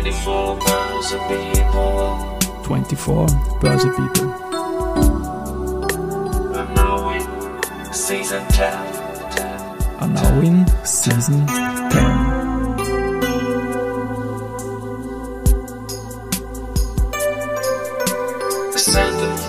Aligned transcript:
24 0.00 0.56
Börse 0.56 1.18
People. 1.28 2.16
24 2.64 3.26
Börse 3.60 3.88
People. 3.90 4.32
And 6.56 6.74
now 6.74 7.10
in 7.10 7.92
season 7.92 8.42
10. 8.48 8.72
Are 10.00 10.08
now 10.08 10.40
in 10.40 10.66
Season 10.86 11.46
10. 11.46 11.52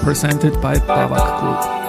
Presented 0.03 0.61
by 0.61 0.75
Babak 0.75 1.39
Group. 1.39 1.80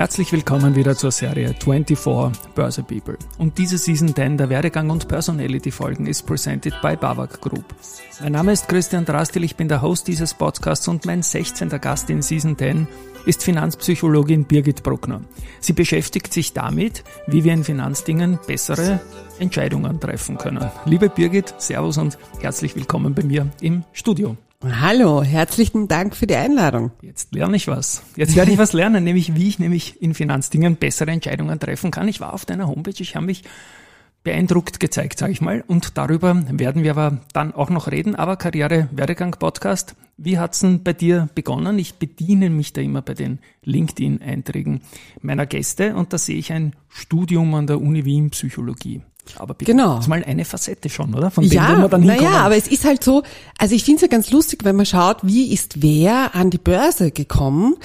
Herzlich 0.00 0.32
willkommen 0.32 0.76
wieder 0.76 0.96
zur 0.96 1.10
Serie 1.10 1.54
24 1.62 2.54
Börse 2.54 2.82
People. 2.82 3.18
Und 3.36 3.58
diese 3.58 3.76
Season 3.76 4.14
10 4.14 4.38
der 4.38 4.48
Werdegang 4.48 4.88
und 4.88 5.06
Personality 5.08 5.70
Folgen 5.70 6.06
ist 6.06 6.24
presented 6.24 6.72
by 6.80 6.96
Babak 6.96 7.42
Group. 7.42 7.66
Mein 8.22 8.32
Name 8.32 8.52
ist 8.52 8.66
Christian 8.66 9.04
Drastil, 9.04 9.44
ich 9.44 9.56
bin 9.56 9.68
der 9.68 9.82
Host 9.82 10.08
dieses 10.08 10.32
Podcasts 10.32 10.88
und 10.88 11.04
mein 11.04 11.20
16. 11.20 11.68
Gast 11.68 12.08
in 12.08 12.22
Season 12.22 12.56
10 12.56 12.88
ist 13.26 13.42
Finanzpsychologin 13.42 14.46
Birgit 14.46 14.82
Bruckner. 14.82 15.20
Sie 15.60 15.74
beschäftigt 15.74 16.32
sich 16.32 16.54
damit, 16.54 17.04
wie 17.26 17.44
wir 17.44 17.52
in 17.52 17.62
Finanzdingen 17.62 18.38
bessere 18.46 19.00
Entscheidungen 19.38 20.00
treffen 20.00 20.38
können. 20.38 20.70
Liebe 20.86 21.10
Birgit, 21.10 21.52
Servus 21.58 21.98
und 21.98 22.16
herzlich 22.40 22.74
willkommen 22.74 23.14
bei 23.14 23.22
mir 23.22 23.50
im 23.60 23.84
Studio. 23.92 24.38
Hallo, 24.62 25.22
herzlichen 25.22 25.88
Dank 25.88 26.14
für 26.14 26.26
die 26.26 26.36
Einladung. 26.36 26.90
Jetzt 27.00 27.34
lerne 27.34 27.56
ich 27.56 27.66
was. 27.66 28.02
Jetzt 28.16 28.36
werde 28.36 28.52
ich 28.52 28.58
was 28.58 28.74
lernen, 28.74 29.04
nämlich 29.04 29.34
wie 29.34 29.48
ich 29.48 29.58
nämlich 29.58 30.02
in 30.02 30.12
Finanzdingen 30.12 30.76
bessere 30.76 31.10
Entscheidungen 31.10 31.58
treffen 31.58 31.90
kann. 31.90 32.08
Ich 32.08 32.20
war 32.20 32.34
auf 32.34 32.44
deiner 32.44 32.66
Homepage, 32.66 32.92
ich 32.98 33.16
habe 33.16 33.24
mich 33.24 33.42
beeindruckt 34.22 34.78
gezeigt, 34.78 35.18
sage 35.18 35.32
ich 35.32 35.40
mal. 35.40 35.64
Und 35.66 35.96
darüber 35.96 36.44
werden 36.50 36.82
wir 36.82 36.90
aber 36.90 37.20
dann 37.32 37.54
auch 37.54 37.70
noch 37.70 37.90
reden. 37.90 38.16
Aber 38.16 38.36
Karriere 38.36 38.90
Werdegang 38.92 39.30
Podcast, 39.30 39.96
wie 40.18 40.38
hat's 40.38 40.60
denn 40.60 40.82
bei 40.82 40.92
dir 40.92 41.30
begonnen? 41.34 41.78
Ich 41.78 41.94
bediene 41.94 42.50
mich 42.50 42.74
da 42.74 42.82
immer 42.82 43.00
bei 43.00 43.14
den 43.14 43.38
LinkedIn-Einträgen 43.64 44.82
meiner 45.22 45.46
Gäste 45.46 45.94
und 45.94 46.12
da 46.12 46.18
sehe 46.18 46.36
ich 46.36 46.52
ein 46.52 46.76
Studium 46.90 47.54
an 47.54 47.66
der 47.66 47.80
Uni 47.80 48.04
Wien 48.04 48.28
Psychologie. 48.28 49.00
Aber 49.38 49.54
bitte, 49.54 49.70
Genau. 49.72 49.94
das 49.96 50.04
ist 50.04 50.08
mal 50.08 50.24
eine 50.24 50.44
Facette 50.44 50.88
schon, 50.88 51.14
oder? 51.14 51.30
Von 51.30 51.44
dem, 51.44 51.50
wo 51.50 51.54
Ja, 51.54 51.78
wir 51.78 51.88
dann 51.88 52.02
hinkommen. 52.02 52.24
naja, 52.32 52.40
aber 52.44 52.56
es 52.56 52.66
ist 52.68 52.84
halt 52.84 53.04
so, 53.04 53.22
also 53.58 53.74
ich 53.74 53.84
finde 53.84 53.96
es 53.96 54.02
ja 54.02 54.08
ganz 54.08 54.30
lustig, 54.30 54.64
wenn 54.64 54.76
man 54.76 54.86
schaut, 54.86 55.18
wie 55.22 55.52
ist 55.52 55.82
wer 55.82 56.34
an 56.34 56.50
die 56.50 56.58
Börse 56.58 57.10
gekommen. 57.10 57.76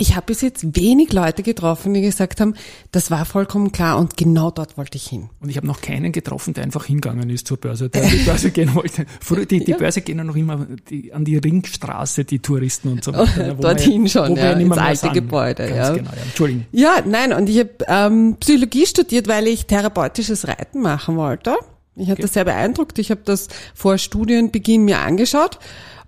Ich 0.00 0.16
habe 0.16 0.24
bis 0.26 0.40
jetzt 0.40 0.76
wenig 0.76 1.12
Leute 1.12 1.42
getroffen, 1.42 1.92
die 1.92 2.00
gesagt 2.00 2.40
haben, 2.40 2.54
das 2.90 3.10
war 3.10 3.26
vollkommen 3.26 3.70
klar 3.70 3.98
und 3.98 4.16
genau 4.16 4.50
dort 4.50 4.78
wollte 4.78 4.96
ich 4.96 5.06
hin. 5.06 5.28
Und 5.40 5.50
ich 5.50 5.58
habe 5.58 5.66
noch 5.66 5.82
keinen 5.82 6.10
getroffen, 6.10 6.54
der 6.54 6.64
einfach 6.64 6.86
hingegangen 6.86 7.28
ist 7.28 7.46
zur 7.46 7.58
Börse, 7.58 7.90
der 7.90 8.04
an 8.04 8.10
die 8.10 8.24
Börse 8.24 8.50
gehen 8.52 8.74
wollte. 8.74 9.04
Früher, 9.20 9.44
die, 9.44 9.62
die 9.62 9.74
Börse 9.74 10.00
gehen 10.00 10.16
ja 10.16 10.24
noch 10.24 10.36
immer 10.36 10.66
die, 10.88 11.12
an 11.12 11.26
die 11.26 11.36
Ringstraße, 11.36 12.24
die 12.24 12.38
Touristen 12.38 12.88
und 12.88 13.04
so 13.04 13.12
weiter. 13.12 13.48
ja, 13.48 13.58
wo 13.58 13.60
Dorthin 13.60 14.08
schon, 14.08 14.36
ja, 14.36 14.52
ins 14.52 14.78
alte 14.78 15.00
sind. 15.00 15.12
Gebäude, 15.12 15.68
Ganz 15.68 15.76
ja. 15.76 15.94
genau, 15.94 16.10
ja. 16.16 16.22
Entschuldigung. 16.22 16.64
Ja, 16.72 17.02
nein, 17.06 17.34
und 17.34 17.50
ich 17.50 17.58
habe 17.58 17.70
ähm, 17.86 18.38
Psychologie 18.40 18.86
studiert, 18.86 19.28
weil 19.28 19.48
ich 19.48 19.66
therapeutisches 19.66 20.48
Reiten 20.48 20.80
machen 20.80 21.16
wollte. 21.16 21.56
Ich 21.96 22.08
hatte 22.08 22.22
das 22.22 22.32
sehr 22.32 22.44
beeindruckt. 22.46 22.98
Ich 22.98 23.10
habe 23.10 23.20
das 23.24 23.48
vor 23.74 23.98
Studienbeginn 23.98 24.84
mir 24.86 25.00
angeschaut. 25.00 25.58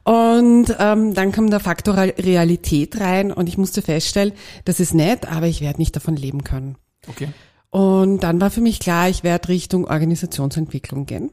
Und 0.05 0.75
ähm, 0.79 1.15
dann 1.15 1.31
kam 1.33 1.51
der 1.51 1.61
Faktor 1.61 1.97
Re- 1.97 2.15
Realität 2.19 2.99
rein 3.01 3.33
und 3.33 3.49
ich 3.49 3.57
musste 3.59 3.83
feststellen, 3.83 4.33
das 4.65 4.81
ist 4.81 4.95
nett, 4.95 5.31
aber 5.31 5.47
ich 5.47 5.61
werde 5.61 5.79
nicht 5.81 5.95
davon 5.95 6.17
leben 6.17 6.43
können. 6.45 6.77
Okay. 7.09 7.29
Und 7.71 8.21
dann 8.21 8.41
war 8.41 8.51
für 8.51 8.61
mich 8.61 8.81
klar, 8.81 9.09
ich 9.09 9.23
werde 9.23 9.49
Richtung 9.49 9.85
Organisationsentwicklung 9.87 11.07
gehen. 11.07 11.31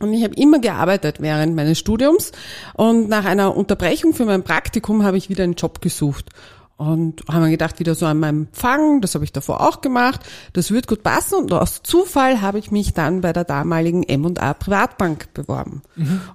Und 0.00 0.12
ich 0.12 0.22
habe 0.22 0.34
immer 0.34 0.60
gearbeitet 0.60 1.20
während 1.20 1.56
meines 1.56 1.78
Studiums. 1.78 2.30
Und 2.74 3.08
nach 3.08 3.24
einer 3.24 3.56
Unterbrechung 3.56 4.14
für 4.14 4.24
mein 4.24 4.44
Praktikum 4.44 5.02
habe 5.02 5.16
ich 5.16 5.28
wieder 5.28 5.44
einen 5.44 5.54
Job 5.54 5.80
gesucht. 5.80 6.30
Und 6.76 7.24
habe 7.28 7.46
mir 7.46 7.50
gedacht, 7.50 7.80
wieder 7.80 7.96
so 7.96 8.06
an 8.06 8.20
meinem 8.20 8.42
Empfang, 8.42 9.00
das 9.00 9.16
habe 9.16 9.24
ich 9.24 9.32
davor 9.32 9.60
auch 9.66 9.80
gemacht, 9.80 10.20
das 10.52 10.70
wird 10.70 10.86
gut 10.86 11.02
passen. 11.02 11.34
Und 11.34 11.52
aus 11.52 11.82
Zufall 11.82 12.40
habe 12.40 12.60
ich 12.60 12.70
mich 12.70 12.92
dann 12.94 13.20
bei 13.22 13.32
der 13.32 13.42
damaligen 13.42 14.04
M&A 14.04 14.54
Privatbank 14.54 15.34
beworben. 15.34 15.82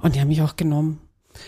Und 0.02 0.16
die 0.16 0.20
haben 0.20 0.28
mich 0.28 0.42
auch 0.42 0.58
genommen. 0.58 1.00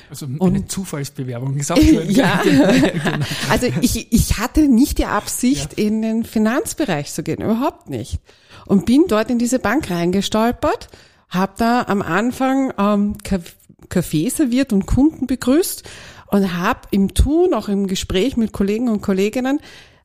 Also 0.09 0.27
eine 0.39 0.65
Zufallsbewerbung 0.67 1.55
ist 1.57 1.71
auch 1.71 1.77
schön. 1.77 2.09
Ja, 2.11 2.41
Genau. 2.43 3.25
also 3.49 3.67
ich, 3.81 4.11
ich 4.13 4.37
hatte 4.37 4.67
nicht 4.67 4.97
die 4.97 5.05
Absicht, 5.05 5.73
in 5.73 6.01
den 6.01 6.23
Finanzbereich 6.23 7.11
zu 7.13 7.23
gehen, 7.23 7.41
überhaupt 7.41 7.89
nicht. 7.89 8.19
Und 8.65 8.85
bin 8.85 9.05
dort 9.07 9.29
in 9.29 9.37
diese 9.39 9.59
Bank 9.59 9.89
reingestolpert, 9.91 10.89
habe 11.29 11.53
da 11.57 11.83
am 11.83 12.01
Anfang 12.01 12.73
ähm, 12.77 13.15
Kaff- 13.23 13.55
Kaffee 13.89 14.29
serviert 14.29 14.73
und 14.73 14.85
Kunden 14.87 15.27
begrüßt 15.27 15.83
und 16.27 16.57
habe 16.57 16.79
im 16.91 17.13
Tun, 17.13 17.53
auch 17.53 17.67
im 17.69 17.87
Gespräch 17.87 18.35
mit 18.37 18.51
Kollegen 18.51 18.89
und 18.89 19.01
Kolleginnen, 19.01 19.59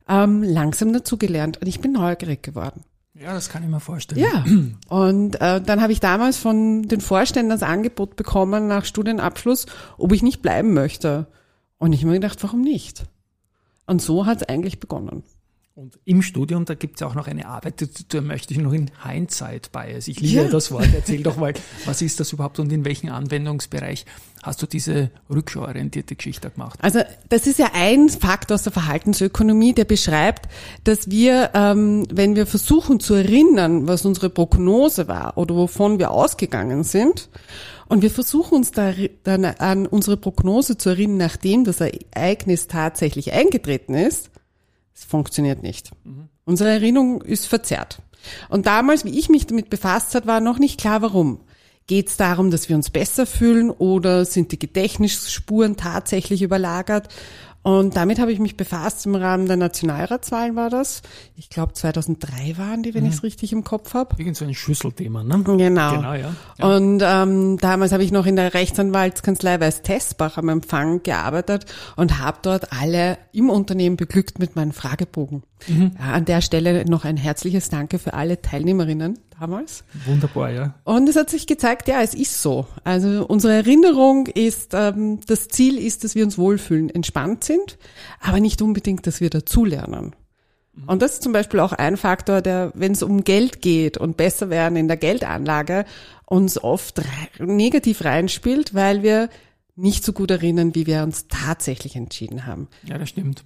ähm, 0.07 0.43
langsam 0.43 0.93
dazugelernt. 0.93 1.59
Und 1.61 1.67
ich 1.67 1.79
bin 1.79 1.93
neugierig 1.93 2.43
geworden. 2.43 2.83
Ja, 3.21 3.33
das 3.33 3.49
kann 3.49 3.61
ich 3.61 3.69
mir 3.69 3.79
vorstellen. 3.79 4.19
Ja, 4.19 4.43
und 4.89 5.39
äh, 5.39 5.61
dann 5.61 5.81
habe 5.81 5.93
ich 5.93 5.99
damals 5.99 6.37
von 6.37 6.83
den 6.83 7.01
Vorständen 7.01 7.51
das 7.51 7.61
Angebot 7.61 8.15
bekommen 8.15 8.67
nach 8.67 8.83
Studienabschluss, 8.83 9.67
ob 9.97 10.11
ich 10.11 10.23
nicht 10.23 10.41
bleiben 10.41 10.73
möchte. 10.73 11.27
Und 11.77 11.93
ich 11.93 11.99
habe 12.01 12.09
mir 12.09 12.19
gedacht, 12.19 12.41
warum 12.41 12.61
nicht? 12.61 13.05
Und 13.85 14.01
so 14.01 14.25
hat 14.25 14.41
es 14.41 14.49
eigentlich 14.49 14.79
begonnen. 14.79 15.23
Und 15.73 15.97
im 16.03 16.21
Studium, 16.21 16.65
da 16.65 16.73
gibt's 16.73 16.99
ja 16.99 17.07
auch 17.07 17.15
noch 17.15 17.27
eine 17.27 17.45
Arbeit, 17.45 17.81
da, 17.81 17.85
da 18.09 18.21
möchte 18.21 18.53
ich 18.53 18.59
noch 18.59 18.73
in 18.73 18.91
Hindsight 19.07 19.71
Bias. 19.71 20.09
Ich 20.09 20.19
liebe 20.19 20.43
Ja. 20.43 20.49
das 20.49 20.69
Wort. 20.69 20.89
Erzähl 20.93 21.23
doch 21.23 21.37
mal, 21.37 21.53
was 21.85 22.01
ist 22.01 22.19
das 22.19 22.33
überhaupt 22.33 22.59
und 22.59 22.71
in 22.73 22.83
welchem 22.83 23.09
Anwendungsbereich 23.09 24.05
hast 24.43 24.61
du 24.61 24.65
diese 24.67 25.11
rückschauorientierte 25.29 26.15
Geschichte 26.17 26.49
gemacht? 26.49 26.77
Also 26.81 26.99
das 27.29 27.47
ist 27.47 27.57
ja 27.57 27.69
ein 27.73 28.09
Fakt 28.09 28.51
aus 28.51 28.63
der 28.63 28.73
Verhaltensökonomie, 28.73 29.73
der 29.73 29.85
beschreibt, 29.85 30.49
dass 30.83 31.09
wir, 31.09 31.51
ähm, 31.53 32.05
wenn 32.11 32.35
wir 32.35 32.47
versuchen 32.47 32.99
zu 32.99 33.13
erinnern, 33.13 33.87
was 33.87 34.03
unsere 34.03 34.29
Prognose 34.29 35.07
war 35.07 35.37
oder 35.37 35.55
wovon 35.55 35.99
wir 35.99 36.11
ausgegangen 36.11 36.83
sind, 36.83 37.29
und 37.87 38.01
wir 38.01 38.11
versuchen 38.11 38.55
uns 38.55 38.71
da, 38.71 38.93
dann 39.23 39.43
an 39.43 39.85
unsere 39.85 40.15
Prognose 40.15 40.77
zu 40.77 40.89
erinnern, 40.89 41.17
nachdem 41.17 41.65
das 41.65 41.81
Ereignis 41.81 42.67
tatsächlich 42.67 43.33
eingetreten 43.33 43.95
ist, 43.95 44.31
es 45.01 45.05
funktioniert 45.05 45.63
nicht. 45.63 45.91
Unsere 46.45 46.69
Erinnerung 46.69 47.21
ist 47.21 47.47
verzerrt. 47.47 48.01
Und 48.49 48.67
damals, 48.67 49.03
wie 49.03 49.17
ich 49.17 49.29
mich 49.29 49.47
damit 49.47 49.69
befasst 49.69 50.13
hat, 50.13 50.27
war 50.27 50.39
noch 50.39 50.59
nicht 50.59 50.79
klar, 50.79 51.01
warum. 51.01 51.39
Geht 51.87 52.09
es 52.09 52.17
darum, 52.17 52.51
dass 52.51 52.69
wir 52.69 52.75
uns 52.75 52.91
besser 52.91 53.25
fühlen 53.25 53.71
oder 53.71 54.25
sind 54.25 54.51
die 54.51 54.59
Gedächtnisspuren 54.59 55.75
tatsächlich 55.75 56.43
überlagert? 56.43 57.07
Und 57.63 57.95
damit 57.95 58.19
habe 58.19 58.31
ich 58.31 58.39
mich 58.39 58.57
befasst 58.57 59.05
im 59.05 59.13
Rahmen 59.13 59.45
der 59.45 59.57
Nationalratswahlen 59.57 60.55
war 60.55 60.71
das. 60.71 61.03
Ich 61.35 61.49
glaube 61.49 61.73
2003 61.73 62.57
waren 62.57 62.81
die, 62.81 62.95
wenn 62.95 63.05
ich 63.05 63.13
es 63.13 63.23
richtig 63.23 63.53
im 63.53 63.63
Kopf 63.63 63.93
habe. 63.93 64.15
Irgend 64.17 64.35
so 64.35 64.45
ein 64.45 64.55
Schlüsselthema, 64.55 65.23
ne? 65.23 65.43
Genau. 65.43 65.57
Genau, 65.95 66.13
ja. 66.13 66.33
ja. 66.57 66.75
Und 66.75 67.03
ähm, 67.05 67.57
damals 67.57 67.91
habe 67.91 68.03
ich 68.03 68.11
noch 68.11 68.25
in 68.25 68.35
der 68.35 68.55
Rechtsanwaltskanzlei 68.55 69.59
Weiß 69.59 69.83
Tessbach 69.83 70.37
am 70.37 70.49
Empfang 70.49 71.03
gearbeitet 71.03 71.65
und 71.95 72.19
habe 72.19 72.39
dort 72.41 72.73
alle 72.73 73.19
im 73.31 73.51
Unternehmen 73.51 73.95
beglückt 73.95 74.39
mit 74.39 74.55
meinem 74.55 74.71
Fragebogen. 74.71 75.43
Mhm. 75.67 75.91
Ja, 75.97 76.13
an 76.13 76.25
der 76.25 76.41
Stelle 76.41 76.85
noch 76.85 77.05
ein 77.05 77.17
herzliches 77.17 77.69
Danke 77.69 77.99
für 77.99 78.13
alle 78.13 78.41
Teilnehmerinnen 78.41 79.19
damals. 79.39 79.83
Wunderbar, 80.05 80.51
ja. 80.51 80.75
Und 80.83 81.09
es 81.09 81.15
hat 81.15 81.29
sich 81.29 81.47
gezeigt, 81.47 81.87
ja, 81.87 82.01
es 82.01 82.13
ist 82.13 82.41
so. 82.41 82.67
Also 82.83 83.25
unsere 83.27 83.53
Erinnerung 83.53 84.27
ist, 84.27 84.73
ähm, 84.73 85.19
das 85.27 85.47
Ziel 85.47 85.77
ist, 85.77 86.03
dass 86.03 86.15
wir 86.15 86.23
uns 86.23 86.37
wohlfühlen, 86.37 86.89
entspannt 86.89 87.43
sind, 87.43 87.77
aber 88.19 88.39
nicht 88.39 88.61
unbedingt, 88.61 89.07
dass 89.07 89.21
wir 89.21 89.29
dazulernen. 89.29 90.15
Und 90.87 91.01
das 91.01 91.13
ist 91.13 91.23
zum 91.23 91.33
Beispiel 91.33 91.59
auch 91.59 91.73
ein 91.73 91.97
Faktor, 91.97 92.41
der, 92.41 92.71
wenn 92.75 92.93
es 92.93 93.03
um 93.03 93.23
Geld 93.23 93.61
geht 93.61 93.97
und 93.97 94.15
besser 94.15 94.49
werden 94.49 94.77
in 94.77 94.87
der 94.87 94.97
Geldanlage, 94.97 95.85
uns 96.25 96.63
oft 96.63 97.01
negativ 97.39 98.05
reinspielt, 98.05 98.73
weil 98.73 99.03
wir 99.03 99.29
nicht 99.75 100.03
so 100.03 100.13
gut 100.13 100.31
erinnern, 100.31 100.73
wie 100.75 100.87
wir 100.87 101.03
uns 101.03 101.27
tatsächlich 101.27 101.95
entschieden 101.95 102.45
haben. 102.45 102.67
Ja, 102.83 102.97
das 102.97 103.09
stimmt. 103.09 103.43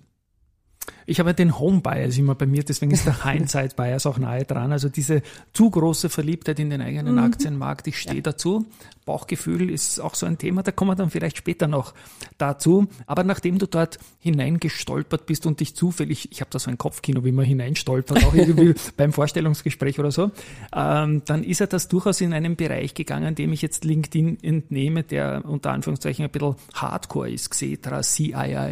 Ich 1.06 1.20
habe 1.20 1.34
den 1.34 1.60
Home 1.60 1.82
Bias 1.82 2.18
immer 2.18 2.36
bei 2.36 2.46
mir, 2.46 2.64
deswegen 2.64 2.92
ist 2.92 3.06
der 3.06 3.24
Hindsight 3.32 3.76
Bias 3.76 4.06
auch 4.06 4.18
nahe 4.18 4.44
dran. 4.44 4.72
Also 4.72 4.90
diese 4.90 5.22
zu 5.54 5.70
große 5.70 6.10
Verliebtheit 6.10 6.60
in 6.60 6.70
den 6.70 6.82
eigenen 6.82 7.20
Aktienmarkt, 7.20 7.88
ich 7.88 8.00
stehe 8.00 8.22
dazu. 8.22 8.66
Bauchgefühl 9.06 9.70
ist 9.70 10.00
auch 10.00 10.16
so 10.16 10.26
ein 10.26 10.40
Thema, 10.40 10.64
da 10.64 10.72
kommen 10.72 10.92
wir 10.92 10.96
dann 10.96 11.12
vielleicht 11.12 11.38
später 11.38 11.68
noch 11.68 11.94
dazu. 12.40 12.88
Aber 13.06 13.24
nachdem 13.24 13.60
du 13.60 13.68
dort 13.68 14.00
hineingestolpert 14.20 15.28
bist 15.28 15.46
und 15.46 15.60
dich 15.60 15.76
zufällig, 15.76 16.32
ich 16.32 16.42
habe 16.42 16.50
da 16.50 16.58
so 16.58 16.72
ein 16.72 16.80
Kopfkino, 16.80 17.24
wie 17.24 17.32
man 17.32 17.46
hineinstolpert, 17.46 18.26
auch 18.26 18.34
irgendwie 18.34 18.74
beim 18.98 19.14
Vorstellungsgespräch 19.14 20.00
oder 20.00 20.12
so, 20.12 20.32
ähm, 20.76 21.22
dann 21.26 21.44
ist 21.44 21.62
er 21.62 21.68
das 21.68 21.88
durchaus 21.88 22.20
in 22.22 22.34
einen 22.34 22.56
Bereich 22.56 22.96
gegangen, 22.96 23.36
dem 23.36 23.54
ich 23.54 23.62
jetzt 23.62 23.86
LinkedIn 23.86 24.44
entnehme, 24.44 25.04
der 25.04 25.44
unter 25.46 25.72
Anführungszeichen 25.72 26.26
ein 26.26 26.32
bisschen 26.32 26.56
Hardcore 26.74 27.30
ist, 27.30 27.52
Xetra, 27.52 28.02
CIA, 28.02 28.70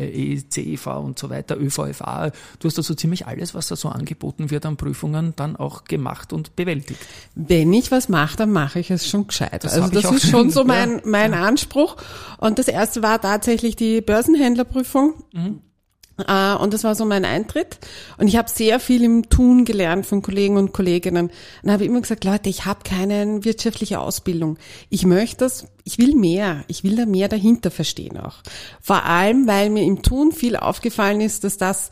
CEV 0.49 0.87
und 0.87 1.19
so 1.19 1.29
weiter, 1.29 1.59
ÖVFA 1.59 2.22
klar, 2.31 2.43
du 2.59 2.67
hast 2.67 2.77
also 2.77 2.93
ziemlich 2.93 3.27
alles, 3.27 3.53
was 3.53 3.67
da 3.67 3.75
so 3.75 3.89
angeboten 3.89 4.51
wird 4.51 4.65
an 4.65 4.77
Prüfungen, 4.77 5.33
dann 5.35 5.55
auch 5.55 5.85
gemacht 5.85 6.33
und 6.33 6.55
bewältigt. 6.55 6.99
Wenn 7.35 7.73
ich 7.73 7.91
was 7.91 8.09
mache, 8.09 8.37
dann 8.37 8.51
mache 8.51 8.79
ich 8.79 8.91
es 8.91 9.07
schon 9.07 9.27
gescheit. 9.27 9.63
Das 9.63 9.73
also 9.73 9.89
das 9.89 10.11
ist 10.11 10.29
schon 10.29 10.49
so 10.51 10.61
ja. 10.61 10.67
mein, 10.67 11.01
mein 11.05 11.33
Anspruch. 11.33 11.97
Und 12.37 12.59
das 12.59 12.67
erste 12.67 13.03
war 13.03 13.21
tatsächlich 13.21 13.75
die 13.75 14.01
Börsenhändlerprüfung. 14.01 15.13
Äh, 15.33 15.51
Und 16.15 16.73
das 16.73 16.83
war 16.83 16.93
so 16.93 17.05
mein 17.05 17.25
Eintritt. 17.25 17.79
Und 18.17 18.27
ich 18.27 18.37
habe 18.37 18.49
sehr 18.49 18.79
viel 18.79 19.03
im 19.03 19.29
Tun 19.29 19.65
gelernt 19.65 20.05
von 20.05 20.21
Kollegen 20.21 20.57
und 20.57 20.71
Kolleginnen. 20.71 21.31
Und 21.63 21.71
habe 21.71 21.85
immer 21.85 22.01
gesagt, 22.01 22.23
Leute, 22.23 22.49
ich 22.49 22.65
habe 22.65 22.81
keine 22.83 23.43
wirtschaftliche 23.43 23.99
Ausbildung. 23.99 24.57
Ich 24.89 25.05
möchte 25.05 25.37
das, 25.37 25.67
ich 25.83 25.97
will 25.97 26.15
mehr. 26.15 26.63
Ich 26.67 26.83
will 26.83 26.95
da 26.95 27.07
mehr 27.07 27.29
dahinter 27.29 27.71
verstehen 27.71 28.17
auch. 28.17 28.43
Vor 28.79 29.03
allem, 29.05 29.47
weil 29.47 29.71
mir 29.71 29.83
im 29.83 30.03
Tun 30.03 30.31
viel 30.31 30.55
aufgefallen 30.55 31.19
ist, 31.19 31.43
dass 31.43 31.57
das 31.57 31.89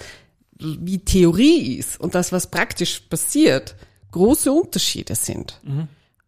wie 0.60 1.00
Theorie 1.00 1.78
ist 1.78 2.00
und 2.00 2.14
das, 2.14 2.32
was 2.32 2.52
praktisch 2.52 3.00
passiert, 3.10 3.76
große 4.12 4.52
Unterschiede 4.52 5.16
sind. 5.16 5.60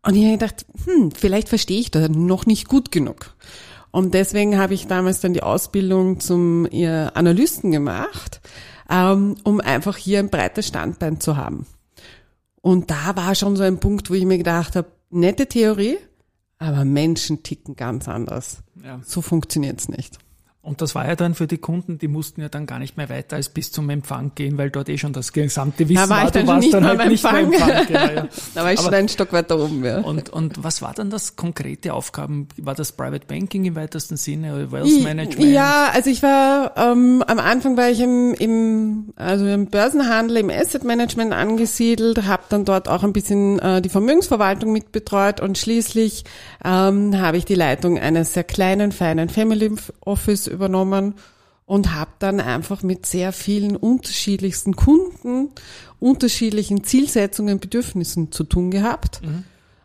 Und 0.05 0.15
ich 0.15 0.23
habe 0.23 0.37
gedacht, 0.37 0.65
hm, 0.85 1.11
vielleicht 1.11 1.49
verstehe 1.49 1.79
ich 1.79 1.91
das 1.91 2.09
noch 2.09 2.45
nicht 2.45 2.67
gut 2.67 2.91
genug. 2.91 3.35
Und 3.93 4.15
deswegen 4.15 4.57
habe 4.57 4.73
ich 4.73 4.87
damals 4.87 5.21
dann 5.21 5.35
die 5.35 5.43
Ausbildung 5.43 6.19
zum 6.19 6.65
äh, 6.65 6.87
Analysten 7.13 7.71
gemacht, 7.71 8.41
ähm, 8.89 9.35
um 9.43 9.61
einfach 9.61 9.97
hier 9.97 10.17
ein 10.17 10.31
breites 10.31 10.67
Standbein 10.67 11.19
zu 11.19 11.37
haben. 11.37 11.67
Und 12.61 12.89
da 12.89 13.15
war 13.15 13.35
schon 13.35 13.55
so 13.55 13.61
ein 13.61 13.79
Punkt, 13.79 14.09
wo 14.09 14.15
ich 14.15 14.25
mir 14.25 14.39
gedacht 14.39 14.75
habe, 14.75 14.87
nette 15.11 15.45
Theorie, 15.45 15.99
aber 16.57 16.85
Menschen 16.85 17.43
ticken 17.43 17.75
ganz 17.75 18.07
anders. 18.07 18.63
Ja. 18.83 18.99
So 19.05 19.21
funktioniert's 19.21 19.89
nicht. 19.89 20.17
Und 20.65 20.81
das 20.81 20.95
war 20.95 21.05
ja 21.05 21.17
dann 21.17 21.35
für 21.35 21.45
die 21.45 21.57
Kunden, 21.57 21.97
die 21.97 22.07
mussten 22.07 22.39
ja 22.39 22.47
dann 22.47 22.65
gar 22.65 22.79
nicht 22.79 22.95
mehr 22.95 23.09
weiter 23.09 23.35
als 23.35 23.49
bis 23.49 23.73
zum 23.73 23.89
Empfang 23.89 24.31
gehen, 24.33 24.57
weil 24.57 24.69
dort 24.69 24.87
eh 24.87 24.97
schon 24.97 25.11
das 25.11 25.33
gesamte 25.33 25.89
Wissen 25.89 25.95
Da 25.95 26.09
war 26.09 26.23
ich 26.23 26.31
Du 26.31 26.39
dann 26.39 26.45
schon 26.45 26.47
warst 26.55 26.61
nicht 26.63 26.73
dann 26.73 26.85
halt 26.85 27.09
nicht 27.09 27.25
Empfang. 27.25 27.53
Empfang. 27.53 27.85
Genau, 27.87 28.05
ja. 28.13 28.27
Da 28.55 28.63
war 28.63 28.71
ich 28.71 28.79
schon 28.79 28.87
Aber- 28.87 28.95
ein 28.95 29.09
Stock 29.09 29.33
weiter 29.33 29.59
oben, 29.59 29.83
ja. 29.83 29.97
Und, 29.99 30.29
und 30.29 30.63
was 30.63 30.81
war 30.81 30.93
dann 30.93 31.09
das 31.09 31.35
konkrete 31.35 31.93
Aufgaben? 31.93 32.47
War 32.61 32.75
das 32.75 32.93
Private 32.93 33.25
Banking 33.27 33.65
im 33.65 33.75
weitesten 33.75 34.15
Sinne 34.15 34.55
oder 34.55 34.71
Wealth 34.71 35.03
Management? 35.03 35.51
Ja, 35.51 35.89
also 35.93 36.09
ich 36.09 36.23
war 36.23 36.71
ähm, 36.77 37.21
am 37.27 37.39
Anfang 37.39 37.75
war 37.75 37.89
ich 37.89 37.99
im, 37.99 38.33
im 38.33 39.09
also 39.17 39.45
im 39.45 39.65
Börsenhandel, 39.65 40.37
im 40.37 40.49
Asset 40.49 40.85
Management 40.85 41.33
angesiedelt, 41.33 42.25
habe 42.25 42.43
dann 42.47 42.63
dort 42.63 42.87
auch 42.87 43.03
ein 43.03 43.11
bisschen 43.11 43.59
äh, 43.59 43.81
die 43.81 43.89
Vermögensverwaltung 43.89 44.71
mitbetreut 44.71 45.41
und 45.41 45.57
schließlich 45.57 46.23
ähm, 46.63 47.19
habe 47.19 47.35
ich 47.35 47.43
die 47.43 47.55
Leitung 47.55 47.99
eines 47.99 48.33
sehr 48.33 48.45
kleinen, 48.45 48.93
feinen 48.93 49.27
Family 49.27 49.69
Office 50.05 50.52
übernommen 50.53 51.15
und 51.65 51.93
habe 51.93 52.11
dann 52.19 52.39
einfach 52.39 52.83
mit 52.83 53.05
sehr 53.05 53.31
vielen 53.31 53.75
unterschiedlichsten 53.75 54.75
Kunden, 54.75 55.49
unterschiedlichen 55.99 56.83
Zielsetzungen, 56.83 57.59
Bedürfnissen 57.59 58.31
zu 58.31 58.43
tun 58.43 58.71
gehabt. 58.71 59.21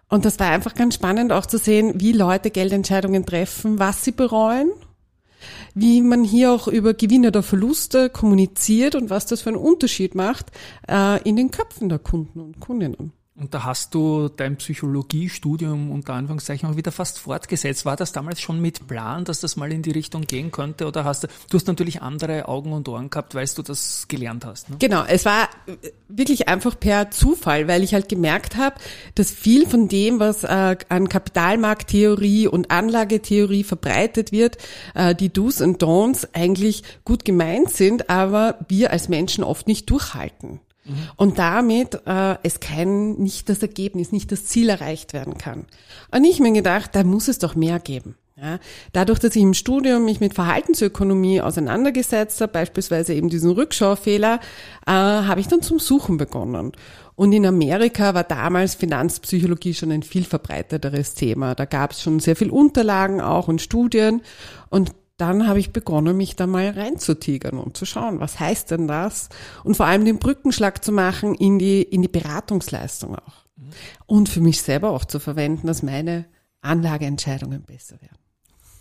Und 0.08 0.24
das 0.24 0.38
war 0.38 0.50
einfach 0.50 0.74
ganz 0.74 0.94
spannend 0.94 1.32
auch 1.32 1.46
zu 1.46 1.58
sehen, 1.58 2.00
wie 2.00 2.12
Leute 2.12 2.50
Geldentscheidungen 2.50 3.26
treffen, 3.26 3.78
was 3.78 4.04
sie 4.04 4.12
bereuen, 4.12 4.70
wie 5.74 6.00
man 6.00 6.24
hier 6.24 6.52
auch 6.52 6.66
über 6.66 6.94
Gewinne 6.94 7.28
oder 7.28 7.42
Verluste 7.42 8.10
kommuniziert 8.10 8.94
und 8.94 9.10
was 9.10 9.26
das 9.26 9.42
für 9.42 9.50
einen 9.50 9.58
Unterschied 9.58 10.14
macht 10.14 10.46
äh, 10.88 11.22
in 11.22 11.36
den 11.36 11.50
Köpfen 11.50 11.88
der 11.88 11.98
Kunden 11.98 12.40
und 12.40 12.58
Kundinnen. 12.58 13.12
Und 13.38 13.54
da 13.54 13.64
hast 13.64 13.94
du 13.94 14.28
dein 14.28 14.56
Psychologiestudium 14.56 15.92
unter 15.92 16.14
Anführungszeichen 16.14 16.68
auch 16.68 16.76
wieder 16.76 16.90
fast 16.90 17.20
fortgesetzt. 17.20 17.84
War 17.84 17.94
das 17.94 18.10
damals 18.10 18.40
schon 18.40 18.60
mit 18.60 18.88
Plan, 18.88 19.24
dass 19.24 19.38
das 19.38 19.56
mal 19.56 19.70
in 19.70 19.82
die 19.82 19.92
Richtung 19.92 20.22
gehen 20.22 20.50
könnte? 20.50 20.86
Oder 20.86 21.04
hast 21.04 21.22
du, 21.22 21.28
du 21.48 21.56
hast 21.56 21.68
natürlich 21.68 22.02
andere 22.02 22.48
Augen 22.48 22.72
und 22.72 22.88
Ohren 22.88 23.10
gehabt, 23.10 23.36
weil 23.36 23.46
du 23.46 23.62
das 23.62 24.06
gelernt 24.08 24.44
hast. 24.44 24.70
Ne? 24.70 24.76
Genau, 24.80 25.04
es 25.04 25.24
war 25.24 25.48
wirklich 26.08 26.48
einfach 26.48 26.78
per 26.78 27.12
Zufall, 27.12 27.68
weil 27.68 27.84
ich 27.84 27.94
halt 27.94 28.08
gemerkt 28.08 28.56
habe, 28.56 28.74
dass 29.14 29.30
viel 29.30 29.68
von 29.68 29.86
dem, 29.86 30.18
was 30.18 30.42
äh, 30.42 30.76
an 30.88 31.08
Kapitalmarkttheorie 31.08 32.48
und 32.48 32.72
Anlagetheorie 32.72 33.62
verbreitet 33.62 34.32
wird, 34.32 34.58
äh, 34.94 35.14
die 35.14 35.32
Do's 35.32 35.60
und 35.60 35.80
Don'ts 35.80 36.28
eigentlich 36.32 36.82
gut 37.04 37.24
gemeint 37.24 37.70
sind, 37.70 38.10
aber 38.10 38.58
wir 38.68 38.90
als 38.90 39.08
Menschen 39.08 39.44
oft 39.44 39.68
nicht 39.68 39.88
durchhalten. 39.88 40.58
Und 41.16 41.38
damit 41.38 42.00
äh, 42.06 42.36
es 42.42 42.60
kein, 42.60 43.14
nicht 43.14 43.48
das 43.48 43.62
Ergebnis, 43.62 44.12
nicht 44.12 44.32
das 44.32 44.46
Ziel 44.46 44.68
erreicht 44.68 45.12
werden 45.12 45.38
kann. 45.38 45.66
Und 46.10 46.24
ich 46.24 46.40
mir 46.40 46.52
gedacht, 46.52 46.94
da 46.94 47.04
muss 47.04 47.28
es 47.28 47.38
doch 47.38 47.54
mehr 47.54 47.78
geben. 47.78 48.16
Ja, 48.40 48.60
dadurch, 48.92 49.18
dass 49.18 49.34
ich 49.34 49.42
im 49.42 49.52
Studium 49.52 50.04
mich 50.04 50.20
mit 50.20 50.32
Verhaltensökonomie 50.32 51.40
auseinandergesetzt 51.40 52.40
habe, 52.40 52.52
beispielsweise 52.52 53.12
eben 53.12 53.30
diesen 53.30 53.50
Rückschaufehler, 53.50 54.38
äh, 54.86 54.90
habe 54.92 55.40
ich 55.40 55.48
dann 55.48 55.60
zum 55.60 55.80
Suchen 55.80 56.18
begonnen. 56.18 56.70
Und 57.16 57.32
in 57.32 57.44
Amerika 57.44 58.14
war 58.14 58.22
damals 58.22 58.76
Finanzpsychologie 58.76 59.74
schon 59.74 59.90
ein 59.90 60.04
viel 60.04 60.22
verbreiteteres 60.22 61.14
Thema. 61.14 61.56
Da 61.56 61.64
gab 61.64 61.90
es 61.90 62.00
schon 62.00 62.20
sehr 62.20 62.36
viel 62.36 62.50
Unterlagen 62.50 63.20
auch 63.20 63.48
und 63.48 63.60
Studien. 63.60 64.22
Und 64.70 64.92
dann 65.18 65.48
habe 65.48 65.58
ich 65.58 65.72
begonnen, 65.72 66.16
mich 66.16 66.36
da 66.36 66.46
mal 66.46 66.70
reinzutigern 66.70 67.58
und 67.58 67.76
zu 67.76 67.84
schauen, 67.84 68.20
was 68.20 68.40
heißt 68.40 68.70
denn 68.70 68.86
das? 68.86 69.28
Und 69.64 69.76
vor 69.76 69.86
allem 69.86 70.04
den 70.04 70.18
Brückenschlag 70.18 70.82
zu 70.82 70.92
machen 70.92 71.34
in 71.34 71.58
die, 71.58 71.82
in 71.82 72.02
die 72.02 72.08
Beratungsleistung 72.08 73.16
auch. 73.16 73.44
Und 74.06 74.28
für 74.28 74.40
mich 74.40 74.62
selber 74.62 74.90
auch 74.90 75.04
zu 75.04 75.18
verwenden, 75.18 75.66
dass 75.66 75.82
meine 75.82 76.24
Anlageentscheidungen 76.60 77.62
besser 77.62 78.00
werden. 78.00 78.16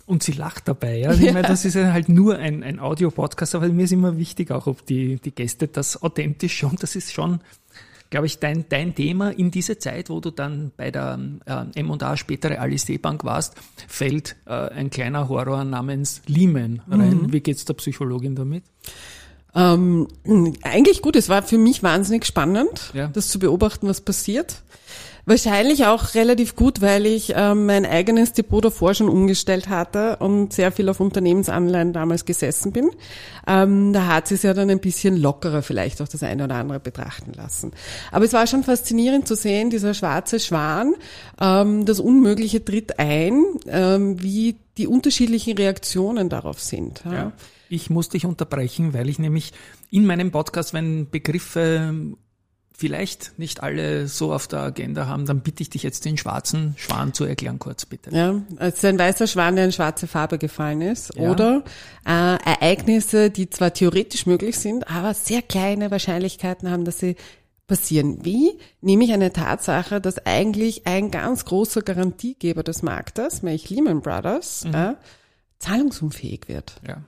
Und 0.05 0.23
sie 0.23 0.31
lacht 0.31 0.67
dabei. 0.67 0.99
Ja? 0.99 1.11
Ich 1.11 1.33
meine, 1.33 1.41
das 1.41 1.65
ist 1.65 1.73
ja 1.73 1.91
halt 1.91 2.07
nur 2.07 2.37
ein, 2.37 2.63
ein 2.63 2.79
Audio-Podcast, 2.79 3.55
aber 3.55 3.67
mir 3.67 3.83
ist 3.83 3.91
immer 3.91 4.17
wichtig, 4.17 4.51
auch 4.51 4.67
ob 4.67 4.85
die, 4.85 5.19
die 5.19 5.35
Gäste 5.35 5.67
das 5.67 6.01
authentisch 6.01 6.55
schon, 6.55 6.77
das 6.79 6.95
ist 6.95 7.11
schon, 7.11 7.41
glaube 8.09 8.25
ich, 8.27 8.39
dein, 8.39 8.65
dein 8.69 8.95
Thema 8.95 9.29
in 9.31 9.51
diese 9.51 9.77
Zeit, 9.79 10.09
wo 10.09 10.19
du 10.19 10.31
dann 10.31 10.71
bei 10.77 10.91
der 10.91 11.19
äh, 11.45 11.79
M&A, 11.79 12.17
spätere 12.17 12.59
Alice 12.59 12.91
Bank 13.01 13.23
warst, 13.23 13.55
fällt 13.87 14.35
äh, 14.45 14.51
ein 14.53 14.89
kleiner 14.89 15.29
Horror 15.29 15.63
namens 15.63 16.21
Lehman 16.27 16.81
rein. 16.89 17.31
Wie 17.33 17.41
geht's 17.41 17.65
der 17.65 17.73
Psychologin 17.75 18.35
damit? 18.35 18.63
Ähm, 19.55 20.07
eigentlich 20.61 21.01
gut, 21.01 21.15
es 21.15 21.29
war 21.29 21.41
für 21.41 21.57
mich 21.57 21.81
wahnsinnig 21.81 22.25
spannend, 22.25 22.91
Ja. 22.93 23.07
das 23.07 23.29
zu 23.29 23.39
beobachten, 23.39 23.87
was 23.87 24.01
passiert. 24.01 24.61
Wahrscheinlich 25.27 25.85
auch 25.85 26.15
relativ 26.15 26.55
gut, 26.55 26.79
weil 26.79 27.05
ich 27.05 27.33
ähm, 27.35 27.65
mein 27.65 27.85
eigenes 27.85 28.31
Depot 28.31 28.63
davor 28.63 28.93
schon 28.93 29.09
umgestellt 29.09 29.67
hatte 29.67 30.15
und 30.21 30.53
sehr 30.53 30.71
viel 30.71 30.87
auf 30.87 31.01
Unternehmensanleihen 31.01 31.91
damals 31.91 32.23
gesessen 32.23 32.71
bin. 32.71 32.91
Ähm, 33.45 33.91
da 33.91 34.07
hat 34.07 34.31
es 34.31 34.43
ja 34.43 34.53
dann 34.53 34.69
ein 34.69 34.79
bisschen 34.79 35.17
lockerer 35.17 35.63
vielleicht 35.63 36.01
auch 36.01 36.07
das 36.07 36.23
eine 36.23 36.45
oder 36.45 36.55
andere 36.55 36.79
betrachten 36.79 37.33
lassen. 37.33 37.73
Aber 38.09 38.23
es 38.23 38.31
war 38.31 38.47
schon 38.47 38.63
faszinierend 38.63 39.27
zu 39.27 39.35
sehen, 39.35 39.69
dieser 39.69 39.93
schwarze 39.93 40.39
Schwan, 40.39 40.95
ähm, 41.41 41.85
das 41.85 41.99
Unmögliche 41.99 42.63
tritt 42.63 42.97
ein, 42.97 43.43
ähm, 43.67 44.23
wie 44.23 44.55
die 44.77 44.87
unterschiedlichen 44.87 45.57
Reaktionen 45.57 46.29
darauf 46.29 46.61
sind. 46.61 47.01
Ja. 47.03 47.13
Ja. 47.13 47.31
Ich 47.67 47.89
muss 47.89 48.07
dich 48.07 48.25
unterbrechen, 48.25 48.93
weil 48.93 49.09
ich 49.09 49.19
nämlich 49.19 49.51
in 49.91 50.05
meinem 50.05 50.31
Podcast, 50.31 50.73
wenn 50.73 51.09
Begriffe 51.09 52.15
vielleicht 52.77 53.39
nicht 53.39 53.63
alle 53.63 54.07
so 54.07 54.31
auf 54.31 54.47
der 54.47 54.59
Agenda 54.59 55.07
haben, 55.07 55.25
dann 55.25 55.41
bitte 55.41 55.63
ich 55.63 55.71
dich 55.71 55.81
jetzt 55.81 56.05
den 56.05 56.15
schwarzen 56.15 56.75
Schwan 56.77 57.11
zu 57.11 57.25
erklären, 57.25 57.57
kurz 57.57 57.87
bitte. 57.87 58.11
Ja, 58.11 58.39
es 58.59 58.75
ist 58.75 58.85
ein 58.85 58.99
weißer 58.99 59.25
Schwan, 59.25 59.55
der 59.55 59.65
in 59.65 59.71
schwarze 59.71 60.05
Farbe 60.05 60.37
gefallen 60.37 60.81
ist. 60.81 61.15
Ja. 61.15 61.31
Oder 61.31 61.63
äh, 62.05 62.11
Ereignisse, 62.11 63.31
die 63.31 63.49
zwar 63.49 63.73
theoretisch 63.73 64.27
möglich 64.27 64.59
sind, 64.59 64.87
aber 64.89 65.15
sehr 65.15 65.41
kleine 65.41 65.89
Wahrscheinlichkeiten 65.89 66.69
haben, 66.69 66.85
dass 66.85 66.99
sie 66.99 67.15
passieren. 67.65 68.23
Wie? 68.23 68.51
Nämlich 68.79 69.11
eine 69.11 69.33
Tatsache, 69.33 69.99
dass 69.99 70.23
eigentlich 70.25 70.85
ein 70.85 71.09
ganz 71.09 71.45
großer 71.45 71.81
Garantiegeber 71.81 72.61
des 72.61 72.83
Marktes, 72.83 73.41
nämlich 73.41 73.71
Lehman 73.71 74.01
Brothers, 74.01 74.65
äh, 74.71 74.93
zahlungsunfähig 75.57 76.47
wird. 76.47 76.75
Ja. 76.87 77.01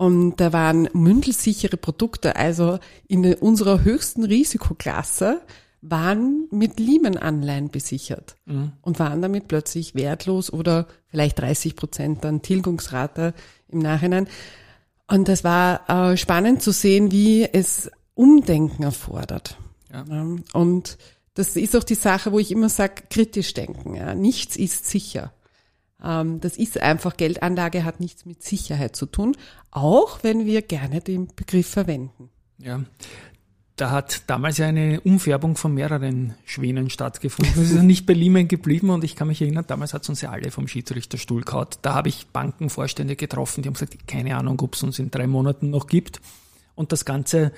Und 0.00 0.36
da 0.36 0.54
waren 0.54 0.88
mündelsichere 0.94 1.76
Produkte, 1.76 2.34
also 2.34 2.78
in 3.06 3.34
unserer 3.34 3.84
höchsten 3.84 4.24
Risikoklasse, 4.24 5.42
waren 5.82 6.48
mit 6.50 6.80
Lehman-Anleihen 6.80 7.68
besichert 7.68 8.34
und 8.80 8.98
waren 8.98 9.20
damit 9.20 9.46
plötzlich 9.46 9.94
wertlos 9.94 10.50
oder 10.50 10.86
vielleicht 11.08 11.38
30 11.38 11.76
Prozent 11.76 12.24
dann 12.24 12.40
Tilgungsrate 12.40 13.34
im 13.68 13.80
Nachhinein. 13.80 14.26
Und 15.06 15.28
das 15.28 15.44
war 15.44 15.90
äh, 15.90 16.16
spannend 16.16 16.62
zu 16.62 16.72
sehen, 16.72 17.12
wie 17.12 17.44
es 17.44 17.90
Umdenken 18.14 18.84
erfordert. 18.84 19.58
Ja. 19.92 20.06
Und 20.54 20.96
das 21.34 21.56
ist 21.56 21.76
auch 21.76 21.84
die 21.84 21.94
Sache, 21.94 22.32
wo 22.32 22.38
ich 22.38 22.50
immer 22.52 22.70
sage, 22.70 23.02
kritisch 23.10 23.52
denken. 23.52 23.96
Ja. 23.96 24.14
Nichts 24.14 24.56
ist 24.56 24.86
sicher. 24.86 25.34
Ähm, 26.04 26.40
Das 26.40 26.56
ist 26.56 26.80
einfach, 26.80 27.16
Geldanlage 27.16 27.84
hat 27.84 28.00
nichts 28.00 28.26
mit 28.26 28.42
Sicherheit 28.42 28.96
zu 28.96 29.06
tun, 29.06 29.36
auch 29.70 30.20
wenn 30.22 30.46
wir 30.46 30.62
gerne 30.62 31.00
den 31.00 31.28
Begriff 31.34 31.68
verwenden. 31.68 32.30
Ja. 32.58 32.80
Da 33.76 33.90
hat 33.90 34.24
damals 34.28 34.58
ja 34.58 34.66
eine 34.66 35.00
Umfärbung 35.00 35.56
von 35.56 35.72
mehreren 35.72 36.34
Schwänen 36.44 36.90
stattgefunden. 36.90 37.54
Es 37.54 37.70
ist 37.70 37.76
ja 37.76 37.82
nicht 37.82 38.04
bei 38.04 38.12
Lehman 38.12 38.46
geblieben 38.46 38.90
und 38.90 39.04
ich 39.04 39.16
kann 39.16 39.28
mich 39.28 39.40
erinnern, 39.40 39.64
damals 39.66 39.94
hat 39.94 40.02
es 40.02 40.08
uns 40.10 40.20
ja 40.20 40.30
alle 40.30 40.50
vom 40.50 40.68
Schiedsrichterstuhl 40.68 41.42
gehaut. 41.42 41.78
Da 41.80 41.94
habe 41.94 42.10
ich 42.10 42.26
Bankenvorstände 42.26 43.16
getroffen, 43.16 43.62
die 43.62 43.68
haben 43.68 43.74
gesagt, 43.74 44.06
keine 44.06 44.36
Ahnung, 44.36 44.60
ob 44.60 44.74
es 44.74 44.82
uns 44.82 44.98
in 44.98 45.10
drei 45.10 45.26
Monaten 45.26 45.70
noch 45.70 45.86
gibt. 45.86 46.20
und 46.74 46.92
das 46.92 47.04
Ganze 47.06 47.52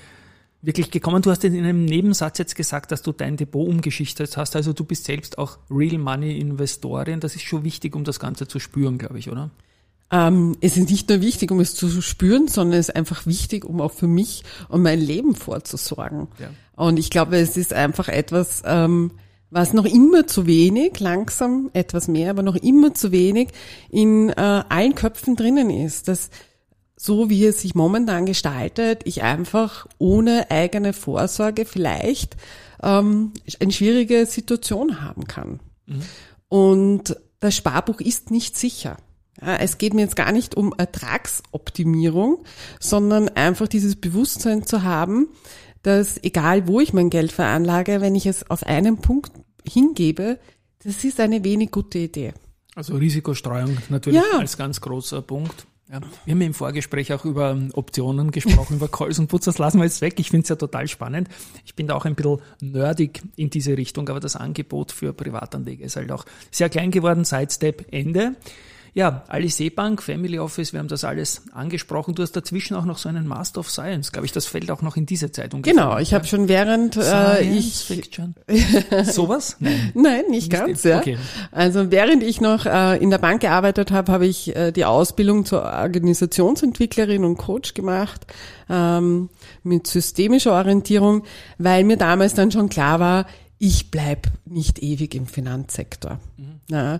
wirklich 0.63 0.89
gekommen? 0.89 1.21
Du 1.21 1.29
hast 1.29 1.43
in 1.43 1.55
einem 1.55 1.85
Nebensatz 1.85 2.39
jetzt 2.39 2.55
gesagt, 2.55 2.91
dass 2.91 3.03
du 3.03 3.11
dein 3.11 3.37
Depot 3.37 3.67
umgeschichtet 3.67 4.35
hast. 4.37 4.55
Also 4.55 4.73
du 4.73 4.83
bist 4.85 5.05
selbst 5.05 5.37
auch 5.37 5.59
Real 5.69 5.99
Money 5.99 6.39
Investorin. 6.39 7.19
Das 7.19 7.35
ist 7.35 7.43
schon 7.43 7.63
wichtig, 7.63 7.95
um 7.95 8.03
das 8.03 8.19
Ganze 8.19 8.47
zu 8.47 8.59
spüren, 8.59 8.97
glaube 8.97 9.19
ich, 9.19 9.29
oder? 9.29 9.51
Ähm, 10.09 10.55
es 10.61 10.77
ist 10.77 10.89
nicht 10.89 11.09
nur 11.09 11.21
wichtig, 11.21 11.51
um 11.51 11.59
es 11.59 11.75
zu 11.75 12.01
spüren, 12.01 12.47
sondern 12.47 12.79
es 12.79 12.89
ist 12.89 12.95
einfach 12.95 13.25
wichtig, 13.25 13.65
um 13.65 13.81
auch 13.81 13.91
für 13.91 14.07
mich 14.07 14.43
und 14.69 14.81
mein 14.81 14.99
Leben 14.99 15.35
vorzusorgen. 15.35 16.27
Ja. 16.39 16.49
Und 16.75 16.97
ich 16.97 17.09
glaube, 17.09 17.37
es 17.37 17.57
ist 17.57 17.73
einfach 17.73 18.07
etwas, 18.07 18.63
ähm, 18.65 19.11
was 19.49 19.73
noch 19.73 19.85
immer 19.85 20.25
zu 20.25 20.47
wenig, 20.47 20.99
langsam 20.99 21.69
etwas 21.73 22.07
mehr, 22.07 22.31
aber 22.31 22.41
noch 22.41 22.55
immer 22.55 22.93
zu 22.93 23.11
wenig 23.11 23.49
in 23.89 24.29
äh, 24.29 24.63
allen 24.69 24.95
Köpfen 24.95 25.35
drinnen 25.35 25.69
ist. 25.69 26.07
Dass 26.07 26.29
so 27.03 27.29
wie 27.29 27.45
es 27.45 27.59
sich 27.61 27.75
momentan 27.75 28.25
gestaltet, 28.25 29.01
ich 29.03 29.23
einfach 29.23 29.87
ohne 29.97 30.49
eigene 30.49 30.93
Vorsorge 30.93 31.65
vielleicht 31.65 32.37
ähm, 32.81 33.33
eine 33.59 33.73
schwierige 33.73 34.25
Situation 34.25 35.01
haben 35.01 35.25
kann. 35.27 35.59
Und 36.47 37.17
das 37.41 37.57
Sparbuch 37.57 37.99
ist 37.99 38.31
nicht 38.31 38.57
sicher. 38.57 38.95
Ja, 39.41 39.57
es 39.57 39.77
geht 39.77 39.93
mir 39.93 40.03
jetzt 40.03 40.15
gar 40.15 40.31
nicht 40.31 40.55
um 40.55 40.73
Ertragsoptimierung, 40.77 42.45
sondern 42.79 43.27
einfach 43.27 43.67
dieses 43.67 43.97
Bewusstsein 43.97 44.65
zu 44.65 44.83
haben, 44.83 45.27
dass 45.81 46.23
egal 46.23 46.69
wo 46.69 46.79
ich 46.79 46.93
mein 46.93 47.09
Geld 47.09 47.33
veranlage, 47.33 47.99
wenn 47.99 48.15
ich 48.15 48.27
es 48.27 48.49
auf 48.49 48.63
einen 48.63 48.99
Punkt 48.99 49.33
hingebe, 49.67 50.39
das 50.85 51.03
ist 51.03 51.19
eine 51.19 51.43
wenig 51.43 51.71
gute 51.71 51.99
Idee. 51.99 52.33
Also 52.75 52.95
Risikostreuung 52.95 53.77
natürlich 53.89 54.21
Ja. 54.21 54.39
als 54.39 54.55
ganz 54.55 54.79
großer 54.79 55.21
Punkt. 55.21 55.67
Ja. 55.93 56.01
Wir 56.25 56.33
haben 56.33 56.41
im 56.41 56.55
Vorgespräch 56.55 57.13
auch 57.13 57.23
über 57.23 57.55
Optionen 57.73 58.31
gesprochen, 58.31 58.77
über 58.77 58.87
Calls 58.87 59.19
und 59.19 59.27
Puts. 59.27 59.45
Das 59.45 59.59
lassen 59.59 59.77
wir 59.77 59.85
jetzt 59.85 60.01
weg. 60.01 60.15
Ich 60.19 60.31
finde 60.31 60.41
es 60.41 60.49
ja 60.49 60.55
total 60.55 60.87
spannend. 60.87 61.29
Ich 61.65 61.75
bin 61.75 61.85
da 61.85 61.93
auch 61.93 62.05
ein 62.05 62.15
bisschen 62.15 62.39
nerdig 62.61 63.21
in 63.35 63.51
diese 63.51 63.77
Richtung, 63.77 64.09
aber 64.09 64.19
das 64.19 64.35
Angebot 64.35 64.91
für 64.91 65.13
Privatanleger 65.13 65.85
ist 65.85 65.95
halt 65.95 66.11
auch 66.11 66.25
sehr 66.49 66.69
klein 66.69 66.89
geworden 66.89 67.25
seit 67.25 67.51
Step 67.51 67.85
Ende. 67.91 68.35
Ja, 68.95 69.23
Alice 69.27 69.71
Bank, 69.75 70.03
Family 70.03 70.37
Office, 70.37 70.71
wir 70.71 70.79
haben 70.79 70.87
das 70.87 71.03
alles 71.03 71.41
angesprochen. 71.51 72.13
Du 72.13 72.21
hast 72.21 72.33
dazwischen 72.33 72.75
auch 72.75 72.85
noch 72.85 72.99
so 72.99 73.09
einen 73.09 73.25
Master 73.25 73.61
of 73.61 73.71
Science, 73.71 74.11
glaube 74.11 74.27
ich. 74.27 74.31
Das 74.31 74.45
fällt 74.45 74.69
auch 74.69 74.83
noch 74.83 74.97
in 74.97 75.07
diese 75.07 75.31
Zeit 75.31 75.55
ungefähr. 75.55 75.73
Genau, 75.73 75.97
ich 75.97 76.13
habe 76.13 76.25
schon 76.25 76.47
während 76.47 76.95
äh, 76.97 77.41
ich 77.41 77.85
Fiction. 77.85 78.35
Sowas? 79.03 79.57
Nein. 79.59 79.91
Nein, 79.95 80.23
nicht 80.29 80.51
ganz, 80.51 80.83
ja. 80.83 80.99
okay. 80.99 81.17
Also 81.51 81.89
während 81.89 82.21
ich 82.21 82.39
noch 82.39 82.67
äh, 82.67 82.97
in 82.97 83.09
der 83.09 83.17
Bank 83.17 83.41
gearbeitet 83.41 83.91
habe, 83.91 84.11
habe 84.11 84.27
ich 84.27 84.55
äh, 84.55 84.71
die 84.71 84.85
Ausbildung 84.85 85.45
zur 85.45 85.63
Organisationsentwicklerin 85.63 87.25
und 87.25 87.37
Coach 87.37 87.73
gemacht 87.73 88.27
ähm, 88.69 89.29
mit 89.63 89.87
systemischer 89.87 90.53
Orientierung, 90.53 91.23
weil 91.57 91.83
mir 91.83 91.97
damals 91.97 92.35
dann 92.35 92.51
schon 92.51 92.69
klar 92.69 92.99
war, 92.99 93.25
ich 93.63 93.91
bleib 93.91 94.27
nicht 94.43 94.83
ewig 94.83 95.15
im 95.15 95.25
Finanzsektor. 95.25 96.19
Mhm. 96.35 96.59
Ja. 96.69 96.99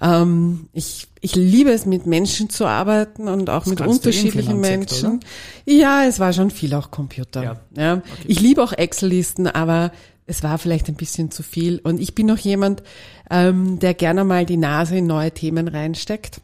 Ähm, 0.00 0.68
ich, 0.72 1.08
ich 1.20 1.34
liebe 1.34 1.72
es, 1.72 1.84
mit 1.84 2.06
Menschen 2.06 2.48
zu 2.48 2.64
arbeiten 2.64 3.26
und 3.26 3.50
auch 3.50 3.66
mit 3.66 3.78
kannst 3.78 4.04
du 4.04 4.10
eh 4.10 4.12
unterschiedlichen 4.12 4.60
Menschen. 4.60 5.18
Ja, 5.64 6.04
es 6.04 6.20
war 6.20 6.32
schon 6.32 6.50
viel 6.50 6.74
auch 6.74 6.92
Computer. 6.92 7.42
Ja. 7.42 7.60
Ja. 7.76 8.02
Ich 8.24 8.38
liebe 8.38 8.62
auch 8.62 8.72
Excel-Listen, 8.72 9.48
aber 9.48 9.90
es 10.26 10.44
war 10.44 10.58
vielleicht 10.58 10.86
ein 10.88 10.94
bisschen 10.94 11.32
zu 11.32 11.42
viel. 11.42 11.80
Und 11.80 12.00
ich 12.00 12.14
bin 12.14 12.26
noch 12.26 12.38
jemand, 12.38 12.84
ähm, 13.28 13.80
der 13.80 13.92
gerne 13.92 14.22
mal 14.22 14.46
die 14.46 14.58
Nase 14.58 14.98
in 14.98 15.08
neue 15.08 15.32
Themen 15.32 15.66
reinsteckt. 15.66 16.40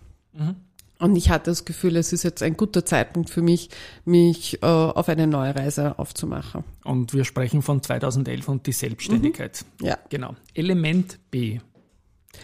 Und 1.02 1.16
ich 1.16 1.30
hatte 1.30 1.50
das 1.50 1.64
Gefühl, 1.64 1.96
es 1.96 2.12
ist 2.12 2.22
jetzt 2.22 2.44
ein 2.44 2.56
guter 2.56 2.86
Zeitpunkt 2.86 3.28
für 3.28 3.42
mich, 3.42 3.70
mich 4.04 4.62
äh, 4.62 4.66
auf 4.66 5.08
eine 5.08 5.26
neue 5.26 5.56
Reise 5.56 5.98
aufzumachen. 5.98 6.62
Und 6.84 7.12
wir 7.12 7.24
sprechen 7.24 7.60
von 7.60 7.82
2011 7.82 8.48
und 8.48 8.68
die 8.68 8.72
Selbstständigkeit. 8.72 9.64
Ja. 9.80 9.98
Genau. 10.10 10.36
Element 10.54 11.18
B. 11.32 11.58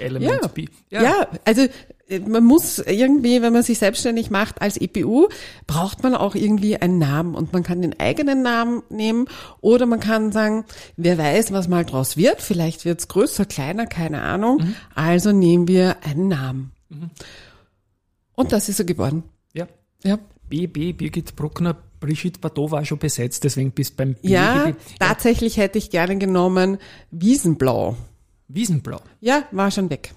Element 0.00 0.42
Ja. 0.42 0.48
B. 0.48 0.66
Ja. 0.90 1.28
also 1.44 1.68
äh, 2.08 2.18
man 2.18 2.42
muss 2.44 2.80
irgendwie, 2.80 3.42
wenn 3.42 3.52
man 3.52 3.62
sich 3.62 3.78
selbstständig 3.78 4.28
macht 4.30 4.60
als 4.60 4.76
EPU, 4.76 5.28
braucht 5.68 6.02
man 6.02 6.16
auch 6.16 6.34
irgendwie 6.34 6.76
einen 6.78 6.98
Namen 6.98 7.36
und 7.36 7.52
man 7.52 7.62
kann 7.62 7.80
den 7.80 8.00
eigenen 8.00 8.42
Namen 8.42 8.82
nehmen 8.90 9.28
oder 9.60 9.86
man 9.86 10.00
kann 10.00 10.32
sagen, 10.32 10.64
wer 10.96 11.16
weiß, 11.16 11.52
was 11.52 11.68
mal 11.68 11.84
draus 11.84 12.16
wird, 12.16 12.42
vielleicht 12.42 12.84
wird's 12.84 13.06
größer, 13.06 13.44
kleiner, 13.44 13.86
keine 13.86 14.22
Ahnung, 14.22 14.74
also 14.96 15.30
nehmen 15.30 15.68
wir 15.68 15.98
einen 16.04 16.26
Namen. 16.26 16.72
Und 18.38 18.52
das 18.52 18.68
ist 18.68 18.78
er 18.78 18.84
geworden. 18.86 19.24
ja. 19.52 19.66
Ja. 20.04 20.18
BB, 20.48 20.92
Birgit 20.96 21.36
Bruckner, 21.36 21.76
Brigitte 22.00 22.38
Bardot 22.40 22.70
war 22.70 22.84
schon 22.84 22.98
besetzt, 22.98 23.44
deswegen 23.44 23.72
bis 23.72 23.90
beim 23.90 24.14
B. 24.14 24.28
Ja, 24.28 24.72
tatsächlich 24.98 25.56
hätte 25.58 25.76
ich 25.76 25.90
gerne 25.90 26.16
genommen 26.16 26.78
Wiesenblau. 27.10 27.96
Wiesenblau. 28.46 29.00
Ja, 29.20 29.42
war 29.50 29.70
schon 29.70 29.90
weg. 29.90 30.14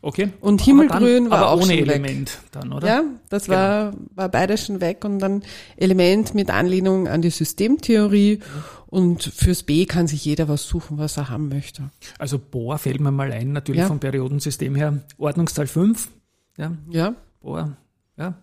Okay. 0.00 0.28
Und 0.40 0.62
Himmelgrün 0.62 1.24
dann, 1.24 1.30
war 1.30 1.48
auch 1.50 1.56
ohne 1.56 1.64
schon 1.66 1.70
weg. 1.78 1.88
Element 1.88 2.38
dann, 2.52 2.72
oder? 2.72 2.86
Ja, 2.86 3.04
das 3.28 3.48
war, 3.48 3.92
war 4.14 4.28
beides 4.28 4.64
schon 4.66 4.80
weg 4.80 5.04
und 5.04 5.18
dann 5.18 5.42
Element 5.76 6.34
mit 6.34 6.48
Anlehnung 6.50 7.08
an 7.08 7.20
die 7.20 7.30
Systemtheorie 7.30 8.38
und 8.86 9.24
fürs 9.24 9.64
B 9.64 9.84
kann 9.86 10.06
sich 10.06 10.24
jeder 10.24 10.48
was 10.48 10.62
suchen, 10.68 10.96
was 10.98 11.16
er 11.16 11.28
haben 11.28 11.48
möchte. 11.48 11.90
Also 12.18 12.38
Bohr 12.38 12.78
fällt 12.78 13.00
mir 13.00 13.10
mal 13.10 13.32
ein, 13.32 13.52
natürlich 13.52 13.80
Ja. 13.80 13.88
vom 13.88 13.98
Periodensystem 13.98 14.74
her. 14.76 15.02
Ordnungszahl 15.18 15.66
5. 15.66 16.08
Ja, 16.56 16.72
Ja, 16.88 17.14
Bohr. 17.46 17.76
Ja. 18.18 18.34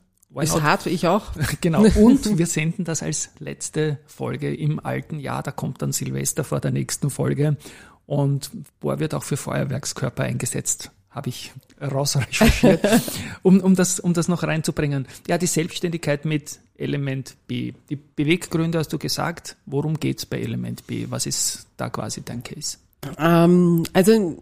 Ist 0.42 0.54
not? 0.54 0.64
hart, 0.64 0.86
ich 0.88 1.06
auch. 1.08 1.34
Genau. 1.62 1.84
Und 1.84 2.38
wir 2.38 2.48
senden 2.48 2.86
das 2.86 3.04
als 3.04 3.30
letzte 3.38 4.00
Folge 4.08 4.56
im 4.56 4.80
alten 4.80 5.20
Jahr. 5.20 5.44
Da 5.44 5.52
kommt 5.52 5.82
dann 5.82 5.92
Silvester 5.92 6.44
vor 6.44 6.62
der 6.62 6.72
nächsten 6.72 7.10
Folge. 7.10 7.58
Und 8.06 8.50
Bohr 8.80 9.00
wird 9.00 9.14
auch 9.14 9.24
für 9.24 9.38
Feuerwerkskörper 9.38 10.24
eingesetzt. 10.24 10.90
Habe 11.10 11.30
ich 11.30 11.52
rausrecherchiert, 11.80 12.84
um, 13.44 13.60
um, 13.60 13.76
das, 13.76 14.00
um 14.00 14.14
das 14.14 14.28
noch 14.28 14.42
reinzubringen. 14.42 15.06
Ja, 15.28 15.38
die 15.38 15.48
Selbstständigkeit 15.48 16.26
mit 16.26 16.60
Element 16.76 17.36
B. 17.48 17.74
Die 17.90 17.98
Beweggründe 17.98 18.80
hast 18.80 18.92
du 18.94 18.98
gesagt. 18.98 19.58
Worum 19.66 20.00
geht's 20.00 20.26
bei 20.26 20.40
Element 20.40 20.88
B? 20.88 21.08
Was 21.10 21.28
ist 21.28 21.68
da 21.78 21.90
quasi 21.90 22.24
dein 22.24 22.42
Case? 22.42 22.78
Ähm, 23.20 23.84
also 23.94 24.38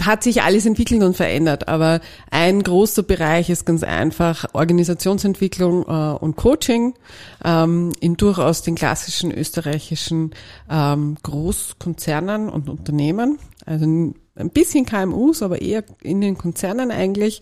hat 0.00 0.22
sich 0.22 0.42
alles 0.42 0.66
entwickelt 0.66 1.02
und 1.02 1.16
verändert, 1.16 1.66
aber 1.68 2.00
ein 2.30 2.62
großer 2.62 3.02
Bereich 3.02 3.48
ist 3.48 3.64
ganz 3.64 3.82
einfach 3.82 4.46
Organisationsentwicklung 4.52 5.82
äh, 5.82 6.18
und 6.18 6.36
Coaching 6.36 6.94
ähm, 7.42 7.92
in 8.00 8.16
durchaus 8.16 8.62
den 8.62 8.74
klassischen 8.74 9.32
österreichischen 9.32 10.32
ähm, 10.70 11.16
Großkonzernen 11.22 12.50
und 12.50 12.68
Unternehmen, 12.68 13.38
also 13.64 13.86
ein 13.86 14.50
bisschen 14.50 14.84
KMUs, 14.84 15.42
aber 15.42 15.62
eher 15.62 15.84
in 16.02 16.20
den 16.20 16.36
Konzernen 16.36 16.90
eigentlich. 16.90 17.40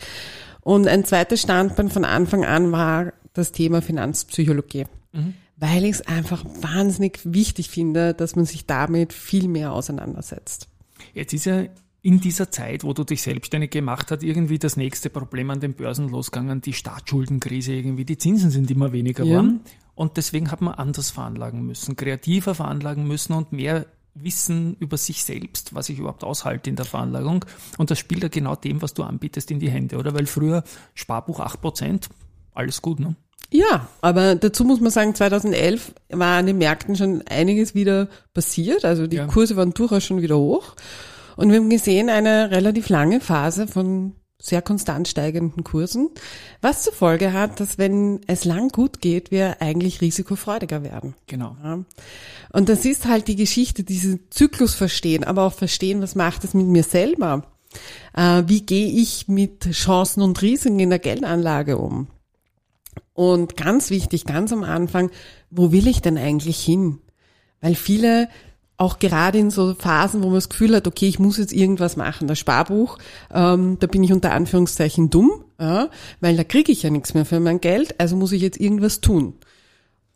Und 0.60 0.88
ein 0.88 1.04
zweiter 1.04 1.36
Standbein 1.36 1.90
von 1.90 2.04
Anfang 2.04 2.44
an 2.44 2.72
war 2.72 3.12
das 3.34 3.52
Thema 3.52 3.82
Finanzpsychologie. 3.82 4.86
Weil 5.58 5.84
ich 5.84 5.92
es 5.92 6.06
einfach 6.06 6.44
wahnsinnig 6.60 7.20
wichtig 7.24 7.70
finde, 7.70 8.14
dass 8.14 8.36
man 8.36 8.44
sich 8.44 8.66
damit 8.66 9.12
viel 9.12 9.48
mehr 9.48 9.72
auseinandersetzt. 9.72 10.68
Jetzt 11.14 11.32
ist 11.32 11.46
ja 11.46 11.64
in 12.06 12.20
dieser 12.20 12.52
Zeit, 12.52 12.84
wo 12.84 12.92
du 12.92 13.02
dich 13.02 13.20
selbstständig 13.22 13.70
gemacht 13.72 14.12
hast, 14.12 14.22
irgendwie 14.22 14.60
das 14.60 14.76
nächste 14.76 15.10
Problem 15.10 15.50
an 15.50 15.58
den 15.58 15.74
Börsen 15.74 16.08
losgegangen, 16.08 16.60
die 16.60 16.72
Staatsschuldenkrise 16.72 17.72
irgendwie, 17.72 18.04
die 18.04 18.16
Zinsen 18.16 18.50
sind 18.52 18.70
immer 18.70 18.92
weniger 18.92 19.24
Ja. 19.24 19.40
geworden. 19.40 19.60
Und 19.96 20.16
deswegen 20.16 20.52
hat 20.52 20.60
man 20.60 20.74
anders 20.74 21.10
veranlagen 21.10 21.66
müssen, 21.66 21.96
kreativer 21.96 22.54
veranlagen 22.54 23.08
müssen 23.08 23.32
und 23.32 23.50
mehr 23.52 23.86
Wissen 24.14 24.76
über 24.78 24.96
sich 24.98 25.24
selbst, 25.24 25.74
was 25.74 25.88
ich 25.88 25.98
überhaupt 25.98 26.22
aushalte 26.22 26.70
in 26.70 26.76
der 26.76 26.84
Veranlagung. 26.86 27.44
Und 27.76 27.90
das 27.90 27.98
spielt 27.98 28.22
ja 28.22 28.28
genau 28.28 28.54
dem, 28.54 28.80
was 28.82 28.94
du 28.94 29.02
anbietest, 29.02 29.50
in 29.50 29.58
die 29.58 29.68
Hände, 29.70 29.96
oder? 29.98 30.14
Weil 30.14 30.26
früher 30.26 30.62
Sparbuch 30.94 31.40
8%, 31.40 32.08
alles 32.54 32.82
gut, 32.82 33.00
ne? 33.00 33.16
Ja, 33.50 33.88
aber 34.00 34.36
dazu 34.36 34.64
muss 34.64 34.80
man 34.80 34.90
sagen, 34.90 35.14
2011 35.14 35.92
war 36.10 36.38
an 36.38 36.46
den 36.46 36.58
Märkten 36.58 36.94
schon 36.94 37.22
einiges 37.22 37.74
wieder 37.74 38.08
passiert. 38.32 38.84
Also 38.84 39.06
die 39.08 39.16
Ja. 39.16 39.26
Kurse 39.26 39.56
waren 39.56 39.72
durchaus 39.74 40.04
schon 40.04 40.22
wieder 40.22 40.38
hoch. 40.38 40.74
Und 41.36 41.50
wir 41.50 41.58
haben 41.58 41.70
gesehen, 41.70 42.08
eine 42.08 42.50
relativ 42.50 42.88
lange 42.88 43.20
Phase 43.20 43.66
von 43.66 44.14
sehr 44.40 44.62
konstant 44.62 45.08
steigenden 45.08 45.64
Kursen, 45.64 46.10
was 46.60 46.82
zur 46.82 46.92
Folge 46.92 47.32
hat, 47.32 47.58
dass 47.58 47.78
wenn 47.78 48.20
es 48.26 48.44
lang 48.44 48.68
gut 48.68 49.00
geht, 49.00 49.30
wir 49.30 49.60
eigentlich 49.60 50.00
risikofreudiger 50.00 50.82
werden. 50.82 51.14
Genau. 51.26 51.56
Ja. 51.62 51.84
Und 52.52 52.68
das 52.68 52.84
ist 52.84 53.06
halt 53.06 53.28
die 53.28 53.36
Geschichte, 53.36 53.82
diesen 53.82 54.20
Zyklus 54.30 54.74
verstehen, 54.74 55.24
aber 55.24 55.44
auch 55.44 55.54
verstehen, 55.54 56.02
was 56.02 56.14
macht 56.14 56.44
es 56.44 56.54
mit 56.54 56.66
mir 56.66 56.82
selber? 56.82 57.44
Äh, 58.14 58.44
wie 58.46 58.62
gehe 58.62 58.88
ich 58.88 59.26
mit 59.28 59.70
Chancen 59.72 60.22
und 60.22 60.40
Risiken 60.42 60.78
in 60.78 60.90
der 60.90 60.98
Geldanlage 60.98 61.78
um? 61.78 62.08
Und 63.14 63.56
ganz 63.56 63.90
wichtig, 63.90 64.26
ganz 64.26 64.52
am 64.52 64.62
Anfang, 64.62 65.10
wo 65.50 65.72
will 65.72 65.88
ich 65.88 66.02
denn 66.02 66.18
eigentlich 66.18 66.62
hin? 66.62 66.98
Weil 67.60 67.74
viele 67.74 68.28
auch 68.78 68.98
gerade 68.98 69.38
in 69.38 69.50
so 69.50 69.74
Phasen, 69.74 70.22
wo 70.22 70.26
man 70.26 70.36
das 70.36 70.48
Gefühl 70.48 70.76
hat, 70.76 70.86
okay, 70.86 71.08
ich 71.08 71.18
muss 71.18 71.38
jetzt 71.38 71.52
irgendwas 71.52 71.96
machen. 71.96 72.28
Das 72.28 72.38
Sparbuch, 72.38 72.98
ähm, 73.32 73.78
da 73.80 73.86
bin 73.86 74.04
ich 74.04 74.12
unter 74.12 74.32
Anführungszeichen 74.32 75.08
dumm, 75.08 75.44
ja, 75.58 75.88
weil 76.20 76.36
da 76.36 76.44
kriege 76.44 76.72
ich 76.72 76.82
ja 76.82 76.90
nichts 76.90 77.14
mehr 77.14 77.24
für 77.24 77.40
mein 77.40 77.60
Geld, 77.60 77.98
also 77.98 78.16
muss 78.16 78.32
ich 78.32 78.42
jetzt 78.42 78.60
irgendwas 78.60 79.00
tun. 79.00 79.34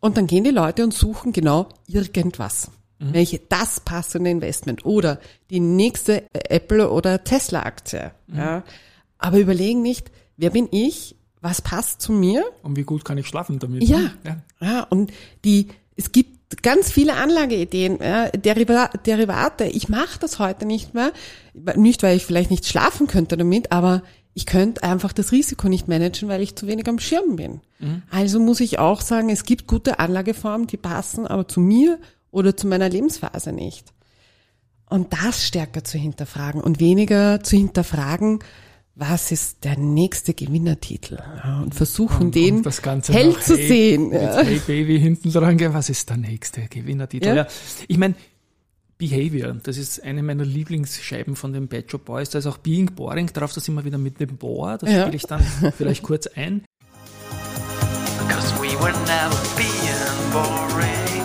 Und 0.00 0.16
dann 0.16 0.26
gehen 0.26 0.44
die 0.44 0.50
Leute 0.50 0.84
und 0.84 0.94
suchen 0.94 1.32
genau 1.32 1.68
irgendwas. 1.86 2.70
Mhm. 2.98 3.14
Welche 3.14 3.38
das 3.38 3.80
passende 3.80 4.30
Investment 4.30 4.84
oder 4.84 5.20
die 5.50 5.60
nächste 5.60 6.24
Apple 6.32 6.90
oder 6.90 7.24
Tesla 7.24 7.62
Aktie. 7.62 8.12
Mhm. 8.26 8.38
Ja. 8.38 8.64
Aber 9.18 9.38
überlegen 9.38 9.82
nicht, 9.82 10.10
wer 10.36 10.50
bin 10.50 10.68
ich? 10.70 11.16
Was 11.42 11.62
passt 11.62 12.02
zu 12.02 12.12
mir? 12.12 12.44
Und 12.62 12.76
wie 12.76 12.82
gut 12.82 13.04
kann 13.04 13.16
ich 13.16 13.26
schlafen 13.26 13.58
damit? 13.58 13.82
Ja. 13.84 14.10
ja. 14.24 14.42
Ja, 14.60 14.82
und 14.84 15.10
die, 15.44 15.68
es 15.96 16.12
gibt 16.12 16.39
ganz 16.62 16.90
viele 16.90 17.14
Anlageideen, 17.14 17.98
ja, 18.00 18.28
Deriva 18.30 18.88
Derivate. 19.06 19.64
Ich 19.64 19.88
mache 19.88 20.18
das 20.18 20.38
heute 20.38 20.66
nicht 20.66 20.94
mehr, 20.94 21.12
nicht 21.76 22.02
weil 22.02 22.16
ich 22.16 22.26
vielleicht 22.26 22.50
nicht 22.50 22.66
schlafen 22.66 23.06
könnte 23.06 23.36
damit, 23.36 23.72
aber 23.72 24.02
ich 24.34 24.46
könnte 24.46 24.82
einfach 24.82 25.12
das 25.12 25.32
Risiko 25.32 25.68
nicht 25.68 25.88
managen, 25.88 26.28
weil 26.28 26.40
ich 26.40 26.56
zu 26.56 26.66
wenig 26.66 26.88
am 26.88 26.98
Schirm 26.98 27.36
bin. 27.36 27.60
Also 28.10 28.38
muss 28.38 28.60
ich 28.60 28.78
auch 28.78 29.00
sagen, 29.00 29.28
es 29.28 29.44
gibt 29.44 29.66
gute 29.66 29.98
Anlageformen, 29.98 30.66
die 30.66 30.76
passen, 30.76 31.26
aber 31.26 31.48
zu 31.48 31.60
mir 31.60 31.98
oder 32.30 32.56
zu 32.56 32.66
meiner 32.66 32.88
Lebensphase 32.88 33.52
nicht. 33.52 33.92
Und 34.88 35.12
das 35.12 35.46
stärker 35.46 35.84
zu 35.84 35.98
hinterfragen 35.98 36.60
und 36.60 36.80
weniger 36.80 37.42
zu 37.42 37.56
hinterfragen, 37.56 38.40
was 39.02 39.32
ist 39.32 39.64
der 39.64 39.78
nächste 39.78 40.34
Gewinnertitel 40.34 41.16
ja, 41.42 41.60
und 41.62 41.74
versuchen 41.74 42.26
Und- 42.26 42.34
den 42.34 42.56
und 42.58 42.66
das 42.66 42.82
Ganze 42.82 43.14
hell 43.14 43.30
noch, 43.30 43.40
zu 43.40 43.56
hey, 43.56 43.66
sehen. 43.68 44.08
Mit 44.10 44.20
Ja. 44.20 44.42
Hey 44.42 44.60
Baby 44.66 45.00
hinten 45.00 45.32
dran, 45.32 45.56
gell, 45.56 45.72
was 45.72 45.88
ist 45.88 46.10
der 46.10 46.18
nächste 46.18 46.60
Gewinnertitel? 46.68 47.26
Ja. 47.28 47.34
Ja. 47.34 47.46
Ich 47.88 47.96
meine, 47.96 48.14
Behavior, 48.98 49.56
das 49.62 49.78
ist 49.78 50.02
eine 50.04 50.22
meiner 50.22 50.44
Lieblingsscheiben 50.44 51.34
von 51.34 51.54
den 51.54 51.68
Bad 51.68 51.90
Shop 51.90 52.04
Boys. 52.04 52.28
Da 52.28 52.38
ist 52.40 52.46
auch 52.46 52.58
Being 52.58 52.86
Boring 52.94 53.28
drauf, 53.28 53.54
das 53.54 53.66
immer 53.68 53.82
wieder 53.86 53.96
mit 53.96 54.20
dem 54.20 54.36
Bohr. 54.36 54.76
Das 54.76 54.90
Ja. 54.90 55.02
spiele 55.02 55.16
ich 55.16 55.22
dann 55.22 55.40
vielleicht 55.78 56.02
kurz 56.02 56.26
ein. 56.26 56.62
Cause 58.28 58.54
we 58.60 58.68
were 58.80 58.92
never 59.06 59.40
being 59.56 60.32
boring. 60.32 61.24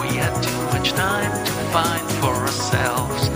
We 0.00 0.18
had 0.18 0.32
too 0.42 0.78
much 0.78 0.92
time 0.94 1.30
to 1.44 1.52
find 1.70 2.10
for 2.22 2.34
ourselves. 2.34 3.30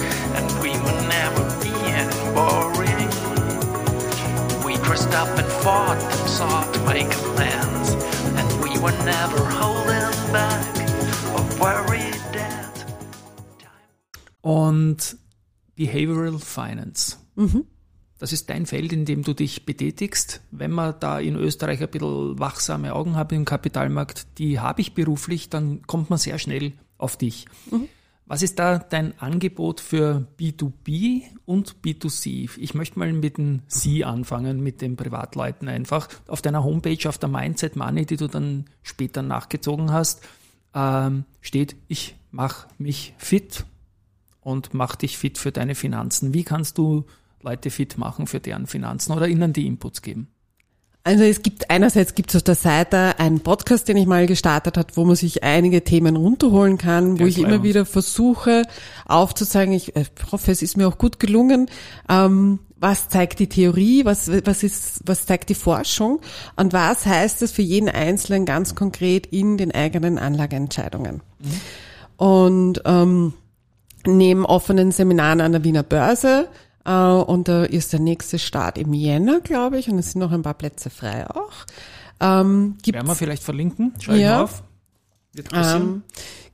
Dressed 4.95 5.15
up 5.17 5.37
and 5.37 5.49
fought 5.65 5.99
and 5.99 6.29
sought 6.31 6.73
to 6.73 6.81
make 6.83 7.13
amends. 7.25 7.95
And 8.39 8.49
we 8.63 8.79
were 8.79 8.95
never 9.05 9.41
holding 9.45 10.33
back 10.33 10.65
or 11.35 11.43
worried 11.59 12.15
that. 12.33 12.87
Und 14.41 15.17
Behavioral 15.75 16.39
Finance. 16.39 17.19
Mhm. 17.35 17.65
Das 18.21 18.33
ist 18.33 18.49
dein 18.49 18.67
Feld, 18.67 18.93
in 18.93 19.05
dem 19.05 19.25
du 19.25 19.35
dich 19.35 19.67
betätigst. 19.67 20.43
Wenn 20.53 20.71
man 20.71 20.95
da 21.01 21.19
in 21.19 21.35
Österreich 21.35 21.83
ein 21.83 21.89
bisschen 21.89 22.39
wachsame 22.39 22.95
Augen 22.95 23.17
hat 23.17 23.33
im 23.33 23.45
Kapitalmarkt, 23.45 24.39
die 24.39 24.61
habe 24.61 24.81
ich 24.81 24.95
beruflich, 24.95 25.51
dann 25.51 25.83
kommt 25.89 26.09
man 26.09 26.21
sehr 26.21 26.39
schnell 26.39 26.73
auf 26.99 27.17
dich. 27.17 27.47
Was 28.27 28.41
ist 28.41 28.59
da 28.59 28.79
dein 28.79 29.19
Angebot 29.21 29.81
für 29.81 30.27
B2B 30.39 31.25
und 31.45 31.77
B2C? 31.85 32.51
Ich 32.59 32.73
möchte 32.73 32.99
mal 32.99 33.13
mit 33.13 33.37
dem 33.37 33.61
C 33.69 34.05
anfangen, 34.05 34.63
mit 34.63 34.81
den 34.81 34.97
Privatleuten 34.97 35.69
einfach. 35.69 36.09
Auf 36.27 36.41
deiner 36.41 36.65
Homepage, 36.65 37.07
auf 37.07 37.19
der 37.19 37.29
Mindset 37.29 37.77
Money, 37.77 38.07
die 38.07 38.17
du 38.17 38.27
dann 38.27 38.65
später 38.83 39.21
nachgezogen 39.21 39.93
hast, 39.93 40.23
ähm, 40.75 41.25
steht, 41.43 41.77
ich 41.87 42.17
mache 42.31 42.67
mich 42.79 43.15
fit 43.19 43.67
und 44.41 44.73
mach 44.73 44.97
dich 44.97 45.19
fit 45.19 45.37
für 45.37 45.53
deine 45.53 45.75
Finanzen. 45.75 46.33
Wie 46.33 46.45
kannst 46.45 46.79
du 46.79 47.05
Leute 47.43 47.69
fit 47.69 47.99
machen 47.99 48.27
für 48.27 48.41
deren 48.41 48.67
Finanzen 48.67 49.13
oder 49.13 49.29
ihnen 49.29 49.53
die 49.53 49.67
Inputs 49.67 50.01
geben? 50.01 50.34
Also 51.07 51.23
es 51.23 51.43
gibt 51.43 51.69
einerseits 51.69 52.15
gibt 52.15 52.31
es 52.31 52.37
auf 52.37 52.43
der 52.45 52.55
Seite 52.55 53.19
einen 53.19 53.41
Podcast, 53.41 53.89
den 53.89 53.99
ich 53.99 54.07
mal 54.07 54.27
gestartet 54.27 54.79
hat, 54.79 54.97
wo 54.97 55.05
man 55.05 55.17
sich 55.17 55.43
einige 55.45 55.85
Themen 55.85 56.17
runterholen 56.17 56.79
kann, 56.79 57.19
wo 57.19 57.25
Ja, 57.25 57.29
ich 57.29 57.39
immer 57.39 57.63
wieder 57.63 57.85
versuche 57.85 58.63
aufzuzeigen, 59.05 59.75
ich 59.75 59.95
äh, 59.97 60.05
hoffe, 60.33 60.51
es 60.51 60.63
ist 60.63 60.79
mir 60.79 60.89
auch 60.89 60.97
gut 60.97 61.21
gelungen, 61.21 61.69
ähm, 62.09 62.59
was 62.79 63.11
zeigt 63.11 63.39
die 63.39 63.49
Theorie, 63.49 64.07
was, 64.07 64.31
was, 64.47 64.63
ist, 64.63 65.01
was 65.05 65.27
zeigt 65.27 65.51
die 65.51 65.55
Forschung 65.55 66.21
und 66.57 66.73
was 66.73 67.05
heißt 67.05 67.43
es 67.43 67.53
für 67.53 67.63
jeden 67.63 67.91
Einzelnen 67.91 68.47
ganz 68.47 68.75
konkret 68.75 69.27
in 69.27 69.59
den 69.59 69.73
eigenen 69.73 70.19
Anlageentscheidungen. 70.19 71.21
Und 72.17 72.81
ähm, 72.87 73.35
neben 74.07 74.47
offenen 74.47 74.91
Seminaren 74.91 75.41
an 75.41 75.53
der 75.53 75.65
Wiener 75.65 75.83
Börse. 75.83 76.49
Äh, 76.85 76.93
und 76.93 77.49
da 77.49 77.65
ist 77.65 77.93
der 77.93 78.01
nächste 78.01 78.39
Start 78.39 78.79
im 78.79 78.93
Jänner, 78.93 79.41
glaube 79.41 79.79
ich, 79.79 79.89
und 79.89 79.99
es 79.99 80.13
sind 80.13 80.21
noch 80.21 80.33
ein 80.33 80.43
paar 80.43 80.55
Plätze 80.55 80.91
frei 80.91 81.29
auch. 81.29 81.53
Ähm, 82.21 82.77
gibt 82.83 82.97
Werden 82.97 83.07
wir 83.07 83.15
vielleicht 83.15 83.43
verlinken? 83.43 83.93
Schreibe 84.01 84.21
Ja. 84.21 84.43
auf. 84.45 84.63
Ähm, 85.53 86.03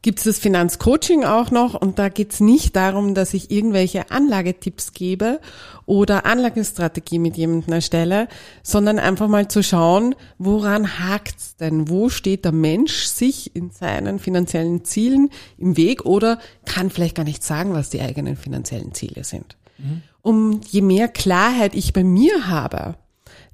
gibt 0.03 0.21
es 0.21 0.25
das 0.25 0.39
Finanzcoaching 0.39 1.25
auch 1.25 1.51
noch 1.51 1.75
und 1.75 1.99
da 1.99 2.09
geht 2.09 2.33
es 2.33 2.41
nicht 2.41 2.75
darum, 2.77 3.15
dass 3.15 3.35
ich 3.35 3.51
irgendwelche 3.51 4.11
Anlagetipps 4.11 4.93
gebe 4.95 5.41
oder 5.85 6.25
Anlagestrategie 6.25 7.19
mit 7.19 7.37
jemandem 7.37 7.75
erstelle, 7.75 8.29
sondern 8.63 8.99
einfach 8.99 9.29
mal 9.29 9.49
zu 9.49 9.63
schauen, 9.63 10.15
woran 10.39 10.99
hakt's 10.99 11.57
denn? 11.57 11.91
Wo 11.91 12.09
steht 12.09 12.47
der 12.47 12.53
Mensch 12.53 13.05
sich 13.05 13.55
in 13.55 13.71
seinen 13.71 14.19
finanziellen 14.19 14.85
Zielen 14.85 15.29
im 15.59 15.77
Weg 15.77 16.07
oder 16.07 16.39
kann 16.65 16.89
vielleicht 16.89 17.17
gar 17.17 17.25
nicht 17.25 17.45
sagen, 17.45 17.75
was 17.75 17.91
die 17.91 18.01
eigenen 18.01 18.37
finanziellen 18.37 18.95
Ziele 18.95 19.25
sind. 19.25 19.59
Um 20.23 20.61
je 20.69 20.83
mehr 20.83 21.09
Klarheit 21.09 21.75
ich 21.75 21.93
bei 21.93 22.05
mir 22.05 22.49
habe, 22.49 22.97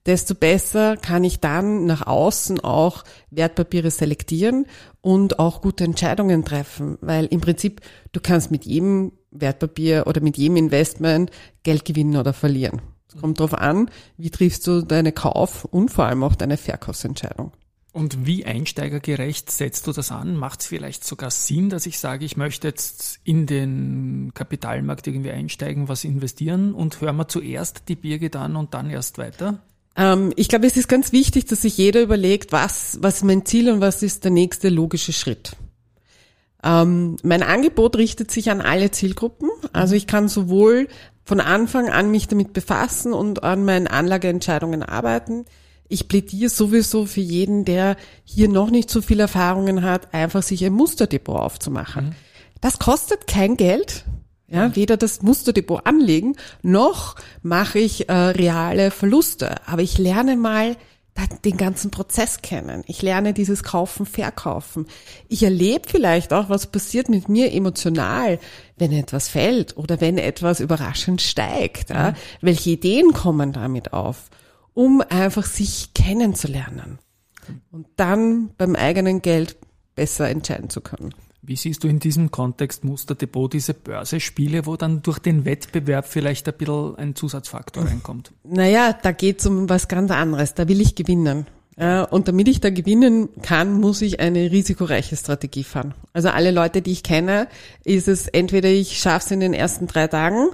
desto 0.06 0.34
besser 0.34 0.96
kann 0.96 1.24
ich 1.24 1.40
dann 1.40 1.84
nach 1.84 2.06
außen 2.06 2.60
auch 2.60 3.04
Wertpapiere 3.30 3.90
selektieren 3.90 4.66
und 5.00 5.38
auch 5.38 5.60
gute 5.60 5.84
Entscheidungen 5.84 6.44
treffen, 6.44 6.96
weil 7.00 7.26
im 7.26 7.40
Prinzip 7.40 7.80
du 8.12 8.20
kannst 8.20 8.50
mit 8.50 8.64
jedem 8.64 9.12
Wertpapier 9.30 10.04
oder 10.06 10.20
mit 10.20 10.36
jedem 10.36 10.56
Investment 10.56 11.30
Geld 11.62 11.84
gewinnen 11.84 12.16
oder 12.16 12.32
verlieren. 12.32 12.80
Es 13.08 13.20
kommt 13.20 13.40
darauf 13.40 13.54
an, 13.54 13.90
wie 14.16 14.30
triffst 14.30 14.66
du 14.66 14.82
deine 14.82 15.12
Kauf- 15.12 15.64
und 15.64 15.90
vor 15.90 16.06
allem 16.06 16.22
auch 16.22 16.34
deine 16.34 16.56
Verkaufsentscheidung. 16.56 17.52
Und 17.96 18.26
wie 18.26 18.44
einsteigergerecht 18.44 19.50
setzt 19.50 19.87
du 19.87 19.92
das 19.92 20.12
an? 20.12 20.37
Macht 20.37 20.61
es 20.61 20.66
vielleicht 20.66 21.02
sogar 21.02 21.30
Sinn, 21.30 21.70
dass 21.70 21.87
ich 21.87 21.98
sage, 21.98 22.26
ich 22.26 22.37
möchte 22.37 22.68
jetzt 22.68 23.20
in 23.24 23.46
den 23.46 24.32
Kapitalmarkt 24.35 25.06
irgendwie 25.06 25.30
einsteigen, 25.30 25.88
was 25.88 26.04
investieren 26.04 26.74
und 26.74 27.00
hören 27.00 27.16
wir 27.16 27.26
zuerst 27.26 27.88
die 27.88 27.94
Birgit 27.94 28.37
an 28.37 28.54
und 28.56 28.74
dann 28.74 28.90
erst 28.90 29.16
weiter? 29.16 29.62
Ähm, 29.96 30.30
ich 30.37 30.50
glaube, 30.50 30.66
es 30.66 30.76
ist 30.76 30.88
ganz 30.88 31.12
wichtig, 31.12 31.46
dass 31.46 31.62
sich 31.62 31.78
jeder 31.78 32.02
überlegt, 32.02 32.52
was, 32.52 32.98
was 33.00 33.16
ist 33.16 33.24
mein 33.24 33.46
Ziel 33.46 33.70
und 33.72 33.80
was 33.80 34.02
ist 34.02 34.24
der 34.24 34.30
nächste 34.30 34.68
logische 34.68 35.14
Schritt. 35.14 35.56
Ähm, 36.62 37.16
mein 37.22 37.42
Angebot 37.42 37.96
richtet 37.96 38.30
sich 38.30 38.50
an 38.50 38.61
alle 38.61 38.90
Zielgruppen. 38.90 39.48
Also 39.72 39.94
ich 39.94 40.06
kann 40.06 40.28
sowohl 40.28 40.88
von 41.24 41.40
Anfang 41.40 41.88
an 41.88 42.11
mich 42.11 42.28
damit 42.28 42.52
befassen 42.52 43.14
und 43.14 43.42
an 43.42 43.64
meinen 43.64 43.87
Anlageentscheidungen 43.87 44.82
arbeiten. 44.82 45.46
Ich 45.88 46.09
plädiere 46.09 46.51
sowieso 46.51 47.07
für 47.07 47.20
jeden, 47.20 47.64
der 47.64 47.96
hier 48.25 48.49
noch 48.49 48.70
nicht 48.70 48.90
so 48.90 49.03
viel 49.03 49.20
Erfahrungen 49.20 49.83
hat, 49.83 50.12
einfach 50.12 50.42
sich 50.42 50.64
ein 50.64 50.72
Musterdepot 50.72 51.37
aufzumachen. 51.37 52.14
Das 52.61 52.79
kostet 52.79 53.27
kein 53.27 53.57
Geld. 53.57 54.05
Ja, 54.49 54.77
weder 54.77 54.96
das 54.96 55.22
Musterdepot 55.22 55.87
anlegen, 55.87 56.37
noch 56.62 57.16
mache 57.42 57.81
ich 57.81 58.09
äh, 58.09 58.12
reale 58.12 58.92
Verluste. 58.92 59.57
Aber 59.66 59.83
ich 59.83 59.99
lerne 59.99 60.37
mal 60.37 60.77
den 61.44 61.57
ganzen 61.57 61.90
Prozess 61.90 62.42
kennen. 62.42 62.85
Ich 62.87 63.03
lerne 63.03 63.33
dieses 63.33 63.62
Kaufen, 63.62 64.07
Verkaufen. 64.07 64.87
Ich 65.29 65.42
erlebe 65.42 65.88
vielleicht 65.88 66.33
auch, 66.33 66.49
was 66.49 66.66
passiert 66.66 67.09
mit 67.09 67.29
mir 67.29 67.53
emotional, 67.53 68.38
wenn 68.77 68.92
etwas 68.92 69.29
fällt 69.29 69.77
oder 69.77 70.01
wenn 70.01 70.18
etwas 70.18 70.61
überraschend 70.61 71.22
steigt. 71.22 71.90
Ja? 71.90 72.14
Welche 72.40 72.70
Ideen 72.70 73.12
kommen 73.12 73.53
damit 73.53 73.92
auf, 73.92 74.31
um 74.76 75.02
einfach 75.08 75.46
sich 75.46 75.94
kennenzulernen 75.94 76.98
und 77.70 77.86
dann 77.96 78.50
beim 78.58 78.76
eigenen 78.76 79.22
Geld 79.22 79.56
besser 79.94 80.28
entscheiden 80.28 80.68
zu 80.68 80.82
können. 80.82 81.14
Wie 81.40 81.56
siehst 81.56 81.82
du 81.82 81.88
in 81.88 81.98
diesem 81.98 82.30
Kontext 82.30 82.84
Musterdepot 82.84 83.54
diese 83.54 83.72
Börsespiele, 83.72 84.66
wo 84.66 84.76
dann 84.76 85.00
durch 85.00 85.18
den 85.18 85.46
Wettbewerb 85.46 86.06
vielleicht 86.06 86.46
ein 86.46 86.54
bisschen 86.58 86.94
ein 86.96 87.14
Zusatzfaktor 87.14 87.86
reinkommt? 87.86 88.32
Naja, 88.44 88.92
da 88.92 89.12
geht's 89.12 89.46
um 89.46 89.68
was 89.70 89.88
ganz 89.88 90.10
anderes. 90.10 90.52
Da 90.52 90.68
will 90.68 90.82
ich 90.82 90.94
gewinnen. 90.94 91.46
Und 92.10 92.28
damit 92.28 92.48
ich 92.48 92.60
da 92.60 92.68
gewinnen 92.68 93.28
kann, 93.40 93.80
muss 93.80 94.02
ich 94.02 94.20
eine 94.20 94.50
risikoreiche 94.50 95.16
Strategie 95.16 95.64
fahren. 95.64 95.94
Also 96.12 96.28
alle 96.28 96.50
Leute, 96.50 96.82
die 96.82 96.92
ich 96.92 97.02
kenne, 97.02 97.48
ist 97.82 98.08
es 98.08 98.28
entweder 98.28 98.68
ich 98.68 98.98
schaffe 98.98 99.24
es 99.26 99.30
in 99.30 99.40
den 99.40 99.54
ersten 99.54 99.86
drei 99.86 100.06
Tagen, 100.06 100.48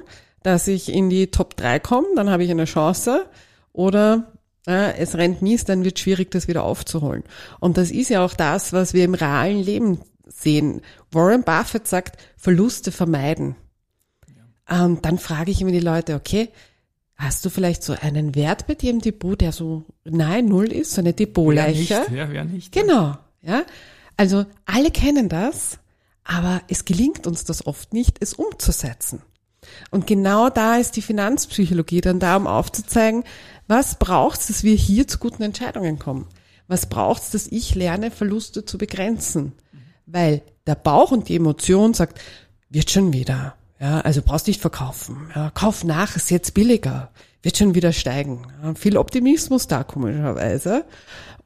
dass 0.44 0.68
ich 0.68 0.92
in 0.92 1.10
die 1.10 1.28
Top 1.28 1.56
3 1.56 1.80
komme, 1.80 2.06
dann 2.14 2.30
habe 2.30 2.44
ich 2.44 2.50
eine 2.50 2.66
Chance, 2.66 3.26
oder 3.72 4.32
ja, 4.66 4.90
es 4.90 5.16
rennt 5.16 5.42
mies, 5.42 5.64
dann 5.64 5.84
wird 5.84 5.98
schwierig, 5.98 6.30
das 6.30 6.48
wieder 6.48 6.62
aufzuholen. 6.62 7.24
Und 7.58 7.76
das 7.76 7.90
ist 7.90 8.10
ja 8.10 8.24
auch 8.24 8.34
das, 8.34 8.72
was 8.72 8.94
wir 8.94 9.04
im 9.04 9.14
realen 9.14 9.62
Leben 9.62 10.00
sehen. 10.26 10.82
Warren 11.10 11.42
Buffett 11.42 11.88
sagt, 11.88 12.22
Verluste 12.36 12.92
vermeiden. 12.92 13.56
Und 14.68 15.04
dann 15.04 15.18
frage 15.18 15.50
ich 15.50 15.60
immer 15.60 15.72
die 15.72 15.80
Leute, 15.80 16.14
okay, 16.14 16.48
Hast 17.22 17.44
du 17.44 17.50
vielleicht 17.50 17.84
so 17.84 17.94
einen 18.00 18.34
Wert 18.34 18.66
bei 18.66 18.74
dir 18.74 18.90
im 18.90 19.00
Depot, 19.00 19.40
der 19.40 19.52
so 19.52 19.84
nahe 20.02 20.42
Null 20.42 20.72
ist, 20.72 20.90
so 20.90 21.00
eine? 21.00 21.12
Depotleiche? 21.12 22.04
Ja, 22.12 22.30
wer 22.32 22.44
nicht? 22.44 22.72
Genau. 22.72 23.16
Ja, 23.42 23.62
also 24.16 24.44
alle 24.66 24.90
kennen 24.90 25.28
das, 25.28 25.78
aber 26.24 26.62
es 26.66 26.84
gelingt 26.84 27.28
uns 27.28 27.44
das 27.44 27.64
oft 27.64 27.92
nicht, 27.92 28.16
es 28.18 28.34
umzusetzen. 28.34 29.22
Und 29.92 30.08
genau 30.08 30.50
da 30.50 30.78
ist 30.78 30.96
die 30.96 31.02
Finanzpsychologie 31.02 32.00
dann 32.00 32.18
da, 32.18 32.36
um 32.36 32.48
aufzuzeigen, 32.48 33.22
was 33.72 33.94
braucht 33.94 34.38
es, 34.38 34.48
dass 34.48 34.64
wir 34.64 34.74
hier 34.74 35.08
zu 35.08 35.18
guten 35.18 35.42
Entscheidungen 35.42 35.98
kommen? 35.98 36.26
Was 36.68 36.84
braucht 36.84 37.22
es, 37.22 37.30
dass 37.30 37.46
ich 37.46 37.74
lerne, 37.74 38.10
Verluste 38.10 38.66
zu 38.66 38.76
begrenzen? 38.76 39.52
Weil 40.04 40.42
der 40.66 40.74
Bauch 40.74 41.10
und 41.10 41.30
die 41.30 41.36
Emotion 41.36 41.94
sagt, 41.94 42.20
wird 42.68 42.90
schon 42.90 43.14
wieder. 43.14 43.54
Ja, 43.80 44.00
also 44.02 44.20
brauchst 44.20 44.46
nicht 44.46 44.60
verkaufen. 44.60 45.30
Ja, 45.34 45.50
kauf 45.50 45.84
nach, 45.84 46.16
ist 46.16 46.30
jetzt 46.30 46.52
billiger. 46.52 47.10
Wird 47.40 47.56
schon 47.56 47.74
wieder 47.74 47.94
steigen. 47.94 48.46
Ja, 48.62 48.74
viel 48.74 48.98
Optimismus 48.98 49.68
da, 49.68 49.84
komischerweise. 49.84 50.84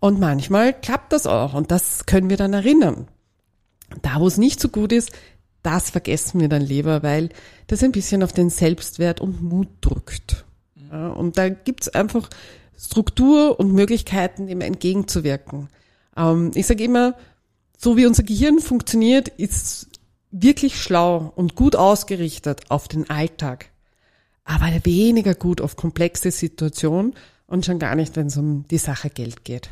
Und 0.01 0.19
manchmal 0.19 0.75
klappt 0.75 1.13
das 1.13 1.29
auch. 1.29 1.55
Und 1.55 1.71
das 1.71 2.07
können 2.07 2.29
wir 2.29 2.37
dann 2.37 2.55
erinnern. 2.55 3.07
Da, 4.03 4.19
wo 4.19 4.27
es 4.27 4.37
nicht 4.37 4.61
so 4.61 4.69
gut 4.69 4.91
ist, 4.91 5.13
das 5.63 5.91
vergessen 5.91 6.41
wir 6.41 6.49
dann 6.49 6.63
lieber, 6.63 7.05
weil 7.05 7.29
das 7.69 7.85
ein 7.85 7.93
bisschen 7.93 8.25
auf 8.25 8.33
den 8.33 8.51
Selbstwert 8.51 9.21
und 9.21 9.43
Mut 9.43 9.69
drückt. 9.81 10.46
Ja, 10.91 11.09
und 11.09 11.39
da 11.39 11.49
gibt's 11.49 11.89
einfach 11.89 12.29
Struktur 12.79 13.59
und 13.59 13.73
Möglichkeiten, 13.73 14.47
dem 14.47 14.61
entgegenzuwirken. 14.61 15.69
Ähm, 16.17 16.51
ich 16.55 16.67
sage 16.67 16.85
immer, 16.85 17.15
so 17.77 17.97
wie 17.97 18.07
unser 18.07 18.23
Gehirn 18.23 18.59
funktioniert, 18.59 19.29
ist 19.29 19.89
wirklich 20.31 20.81
schlau 20.81 21.33
und 21.37 21.55
gut 21.55 21.77
ausgerichtet 21.77 22.71
auf 22.71 22.89
den 22.89 23.09
Alltag, 23.09 23.71
aber 24.45 24.67
weniger 24.85 25.35
gut 25.35 25.61
auf 25.61 25.77
komplexe 25.77 26.31
Situationen 26.31 27.15
und 27.47 27.65
schon 27.65 27.79
gar 27.79 27.95
nicht, 27.95 28.17
wenn 28.17 28.27
es 28.27 28.37
um 28.37 28.67
die 28.69 28.79
Sache 28.79 29.11
Geld 29.11 29.45
geht. 29.45 29.71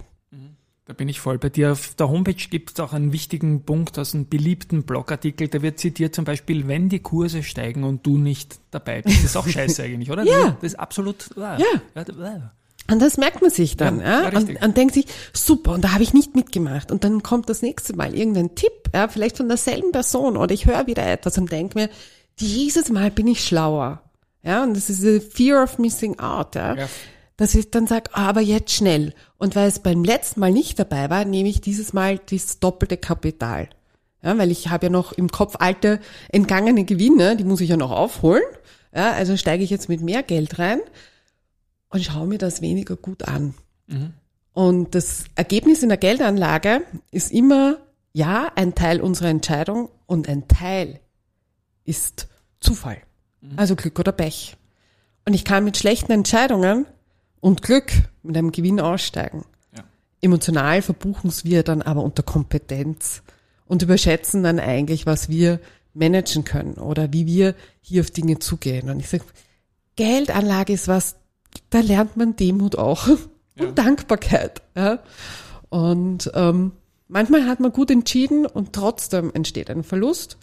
Da 0.87 0.93
bin 0.93 1.09
ich 1.09 1.19
voll 1.19 1.39
bei 1.39 1.49
dir. 1.49 1.73
Auf 1.73 1.95
der 1.95 2.11
Homepage 2.11 2.35
gibt 2.35 2.73
es 2.73 2.81
auch 2.81 2.93
einen 2.93 3.13
wichtigen 3.13 3.63
Punkt 3.63 3.99
aus 3.99 4.15
einem 4.15 4.29
beliebten 4.29 4.83
Blogartikel. 4.83 5.49
Da 5.49 5.63
wird 5.63 5.79
zitiert 5.79 6.15
zum 6.15 6.27
Beispiel, 6.27 6.69
wenn 6.69 6.91
die 6.91 6.99
Kurse 6.99 7.43
steigen 7.43 7.85
und 7.85 8.07
du 8.07 8.19
nicht 8.19 8.59
dabei 8.71 9.01
bist. 9.01 9.17
Das 9.17 9.25
ist 9.25 9.37
auch 9.37 9.49
scheiße 9.49 9.83
eigentlich, 9.83 10.11
oder? 10.11 10.25
Ja. 10.35 10.57
Das 10.61 10.73
ist 10.73 10.79
absolut. 10.79 11.31
Ja. 11.37 11.59
Ja. 11.59 12.53
Und 12.91 13.01
das 13.01 13.17
merkt 13.17 13.41
man 13.41 13.51
sich 13.51 13.79
dann, 13.79 14.01
Ja, 14.01 14.29
ja, 14.29 14.39
und, 14.39 14.63
und 14.63 14.77
denkt 14.77 14.95
sich, 14.95 15.07
super, 15.33 15.73
und 15.73 15.83
da 15.83 15.93
habe 15.93 16.03
ich 16.03 16.13
nicht 16.13 16.35
mitgemacht. 16.35 16.93
Und 16.93 17.03
dann 17.03 17.23
kommt 17.23 17.49
das 17.49 17.63
nächste 17.63 17.97
Mal 17.97 18.15
irgendein 18.15 18.55
Tipp, 18.55 18.91
ja, 18.93 19.09
vielleicht 19.09 19.39
von 19.39 19.49
derselben 19.49 19.91
Person, 19.91 20.37
oder 20.37 20.53
ich 20.53 20.67
höre 20.67 20.87
wieder 20.87 21.07
etwas 21.07 21.39
und 21.39 21.51
denke 21.51 21.79
mir, 21.79 21.89
dieses 22.41 22.91
Mal 22.91 23.11
bin 23.11 23.27
ich 23.27 23.43
schlauer. 23.43 24.03
Ja, 24.43 24.63
und 24.63 24.77
das 24.77 24.91
ist 24.91 25.01
the 25.01 25.21
fear 25.21 25.63
of 25.63 25.79
missing 25.79 26.19
out, 26.19 26.55
ja. 26.55 26.77
Ja. 26.77 26.89
Dass 27.37 27.55
ich 27.55 27.71
dann 27.71 27.87
sage, 27.87 28.11
aber 28.15 28.41
jetzt 28.41 28.73
schnell. 28.73 29.13
Und 29.39 29.57
weil 29.57 29.69
es 29.69 29.81
beim 29.81 30.05
letzten 30.05 30.41
Mal 30.41 30.53
nicht 30.53 30.79
dabei 30.79 31.11
war, 31.11 31.25
nehme 31.25 31.49
ich 31.49 31.61
dieses 31.61 31.93
Mal 31.93 32.21
das 32.31 32.61
doppelte 32.61 32.97
Kapital. 32.97 33.69
Ja, 34.23 34.39
weil 34.39 34.51
ich 34.51 34.69
habe 34.69 34.87
ja 34.87 34.91
noch 34.91 35.13
im 35.13 35.29
Kopf 35.31 35.57
alte 35.59 36.01
entgangene 36.31 36.85
Gewinne, 36.85 37.37
die 37.37 37.45
muss 37.45 37.61
ich 37.61 37.71
ja 37.71 37.77
noch 37.77 37.91
aufholen. 37.91 38.43
Ja, 38.95 39.13
also 39.13 39.37
steige 39.37 39.65
ich 39.65 39.71
jetzt 39.71 39.89
mit 39.89 40.01
mehr 40.01 40.23
Geld 40.23 40.59
rein 40.59 40.81
und 41.91 42.03
schaue 42.05 42.27
mir 42.27 42.39
das 42.39 42.63
weniger 42.63 42.97
gut 42.97 43.25
an. 43.25 43.55
Und 44.53 44.95
das 44.95 45.25
Ergebnis 45.35 45.83
in 45.83 45.89
der 45.89 45.99
Geldanlage 45.99 46.83
ist 47.11 47.33
immer, 47.33 47.79
ja, 48.13 48.51
ein 48.55 48.75
Teil 48.75 49.01
unserer 49.01 49.29
Entscheidung 49.29 49.91
und 50.07 50.29
ein 50.29 50.47
Teil 50.49 51.01
ist 51.85 52.29
Zufall. 52.61 52.99
Also 53.57 53.77
Glück 53.77 53.99
oder 53.99 54.13
Pech. 54.13 54.57
Und 55.27 55.35
ich 55.35 55.45
kann 55.45 55.65
mit 55.65 55.77
schlechten 55.77 56.13
Entscheidungen 56.13 56.87
und 57.45 57.61
Glück 57.61 57.93
mit 58.23 58.39
einem 58.39 58.53
Gewinn 58.53 58.81
aussteigen. 58.81 59.45
Ja. 59.77 59.85
Emotional 60.23 60.81
verbuchen 60.81 61.29
es 61.29 61.45
wir 61.45 61.63
dann 61.63 61.83
aber 61.83 62.03
unter 62.03 62.23
Kompetenz 62.23 63.23
und 63.67 63.83
überschätzen 63.83 64.43
dann 64.43 64.59
eigentlich, 64.59 65.05
was 65.05 65.29
wir 65.29 65.61
managen 65.93 66.45
können 66.45 66.75
oder 66.75 67.13
wie 67.13 67.27
wir 67.27 67.55
hier 67.83 68.01
auf 68.01 68.11
Dinge 68.11 68.39
zugehen. 68.39 68.89
Und 68.89 68.99
ich 68.99 69.11
sage, 69.11 69.25
Geldanlage 69.95 70.73
ist 70.73 70.89
was, 70.89 71.17
da 71.69 71.81
lernt 71.81 72.17
man 72.17 72.35
Demut 72.35 72.79
auch 72.79 73.09
und 73.59 73.77
Dankbarkeit. 73.77 74.63
Ja? 74.75 75.01
Und 75.69 76.31
ähm, 76.33 76.73
manchmal 77.09 77.45
hat 77.47 77.61
man 77.61 77.73
gut 77.73 77.91
entschieden 77.91 78.47
und 78.47 78.73
trotzdem 78.73 79.31
entsteht 79.35 79.69
ein 79.69 79.85
Verlust, 79.85 80.39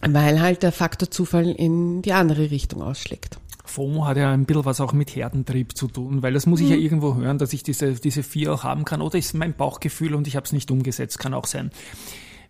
weil 0.00 0.40
halt 0.40 0.64
der 0.64 0.72
Faktor 0.72 1.08
Zufall 1.08 1.48
in 1.48 2.02
die 2.02 2.14
andere 2.14 2.50
Richtung 2.50 2.82
ausschlägt. 2.82 3.39
FOMO 3.70 4.06
hat 4.06 4.16
ja 4.16 4.32
ein 4.32 4.44
bisschen 4.44 4.64
was 4.64 4.80
auch 4.80 4.92
mit 4.92 5.14
Herdentrieb 5.14 5.76
zu 5.76 5.88
tun, 5.88 6.22
weil 6.22 6.32
das 6.32 6.46
muss 6.46 6.60
ich 6.60 6.68
ja 6.68 6.76
irgendwo 6.76 7.14
hören, 7.14 7.38
dass 7.38 7.52
ich 7.52 7.62
diese, 7.62 7.94
diese 7.94 8.22
vier 8.22 8.52
auch 8.52 8.64
haben 8.64 8.84
kann. 8.84 9.00
Oder 9.00 9.18
ist 9.18 9.34
mein 9.34 9.54
Bauchgefühl 9.54 10.14
und 10.14 10.26
ich 10.26 10.36
habe 10.36 10.44
es 10.44 10.52
nicht 10.52 10.70
umgesetzt, 10.70 11.18
kann 11.18 11.34
auch 11.34 11.46
sein. 11.46 11.70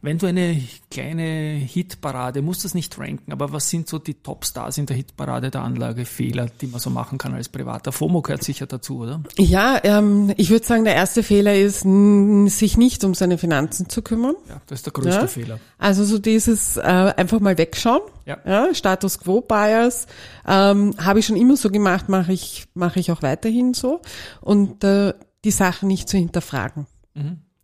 Wenn 0.02 0.16
du 0.16 0.26
eine 0.26 0.58
kleine 0.90 1.22
Hitparade, 1.22 2.40
musst 2.40 2.64
das 2.64 2.72
nicht 2.72 2.98
ranken, 2.98 3.32
aber 3.32 3.52
was 3.52 3.68
sind 3.68 3.86
so 3.86 3.98
die 3.98 4.14
Topstars 4.14 4.78
in 4.78 4.86
der 4.86 4.96
Hitparade 4.96 5.50
der 5.50 5.60
Anlagefehler, 5.62 6.46
die 6.60 6.68
man 6.68 6.80
so 6.80 6.88
machen 6.88 7.18
kann 7.18 7.34
als 7.34 7.50
Privater? 7.50 7.92
FOMO 7.92 8.22
gehört 8.22 8.42
sicher 8.42 8.66
dazu, 8.66 9.00
oder? 9.00 9.22
Ja, 9.36 9.78
ähm, 9.84 10.32
ich 10.38 10.48
würde 10.48 10.64
sagen, 10.64 10.84
der 10.84 10.94
erste 10.94 11.22
Fehler 11.22 11.54
ist, 11.54 11.80
sich 11.80 12.78
nicht 12.78 13.04
um 13.04 13.12
seine 13.14 13.36
Finanzen 13.36 13.90
zu 13.90 14.00
kümmern. 14.00 14.36
Ja, 14.48 14.62
das 14.68 14.78
ist 14.78 14.86
der 14.86 14.92
größte 14.94 15.20
Ja? 15.20 15.26
Fehler. 15.26 15.60
Also 15.76 16.04
so 16.04 16.18
dieses 16.18 16.78
äh, 16.78 16.80
einfach 16.80 17.40
mal 17.40 17.58
wegschauen. 17.58 18.00
Ja. 18.24 18.72
Status 18.72 19.18
Quo 19.18 19.40
Bias 19.42 20.06
ähm, 20.46 20.94
habe 20.98 21.18
ich 21.18 21.26
schon 21.26 21.36
immer 21.36 21.56
so 21.56 21.68
gemacht, 21.68 22.08
mache 22.08 22.32
ich 22.32 22.66
mache 22.74 23.00
ich 23.00 23.10
auch 23.10 23.22
weiterhin 23.22 23.74
so 23.74 24.00
und 24.40 24.84
äh, 24.84 25.12
die 25.44 25.50
Sachen 25.50 25.88
nicht 25.88 26.08
zu 26.08 26.16
hinterfragen. 26.16 26.86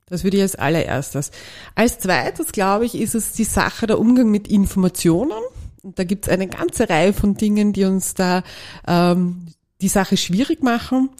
Das 0.08 0.22
würde 0.22 0.36
ich 0.36 0.42
als 0.44 0.54
allererstes. 0.54 1.32
Als 1.74 1.98
zweites, 1.98 2.52
glaube 2.52 2.86
ich, 2.86 2.94
ist 2.94 3.16
es 3.16 3.32
die 3.32 3.44
Sache 3.44 3.88
der 3.88 3.98
Umgang 3.98 4.30
mit 4.30 4.46
Informationen. 4.46 5.32
Da 5.82 6.04
gibt 6.04 6.26
es 6.26 6.32
eine 6.32 6.46
ganze 6.46 6.88
Reihe 6.88 7.12
von 7.12 7.34
Dingen, 7.34 7.72
die 7.72 7.84
uns 7.84 8.14
da 8.14 8.44
ähm, 8.86 9.48
die 9.80 9.88
Sache 9.88 10.16
schwierig 10.16 10.62
machen, 10.62 11.10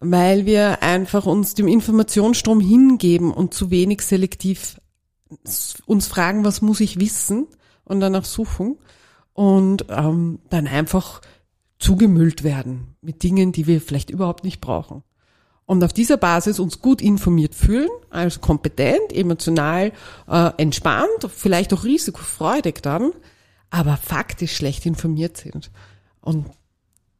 weil 0.00 0.46
wir 0.46 0.82
einfach 0.82 1.26
uns 1.26 1.54
dem 1.54 1.68
Informationsstrom 1.68 2.60
hingeben 2.60 3.32
und 3.32 3.54
zu 3.54 3.70
wenig 3.70 4.02
selektiv 4.02 4.80
uns 5.86 6.06
fragen, 6.06 6.44
was 6.44 6.60
muss 6.60 6.80
ich 6.80 6.98
wissen 6.98 7.46
und 7.84 8.00
danach 8.00 8.24
suchen 8.24 8.78
und 9.32 9.86
ähm, 9.90 10.40
dann 10.50 10.66
einfach 10.66 11.20
zugemüllt 11.78 12.42
werden 12.42 12.96
mit 13.00 13.22
Dingen, 13.22 13.52
die 13.52 13.66
wir 13.66 13.80
vielleicht 13.80 14.10
überhaupt 14.10 14.42
nicht 14.42 14.60
brauchen. 14.60 15.02
Und 15.68 15.84
auf 15.84 15.92
dieser 15.92 16.16
Basis 16.16 16.60
uns 16.60 16.80
gut 16.80 17.02
informiert 17.02 17.54
fühlen, 17.54 17.90
also 18.08 18.40
kompetent, 18.40 19.12
emotional, 19.12 19.92
äh, 20.26 20.50
entspannt, 20.56 21.28
vielleicht 21.28 21.74
auch 21.74 21.84
risikofreudig 21.84 22.76
dann, 22.80 23.12
aber 23.68 23.98
faktisch 23.98 24.56
schlecht 24.56 24.86
informiert 24.86 25.36
sind. 25.36 25.70
Und 26.22 26.46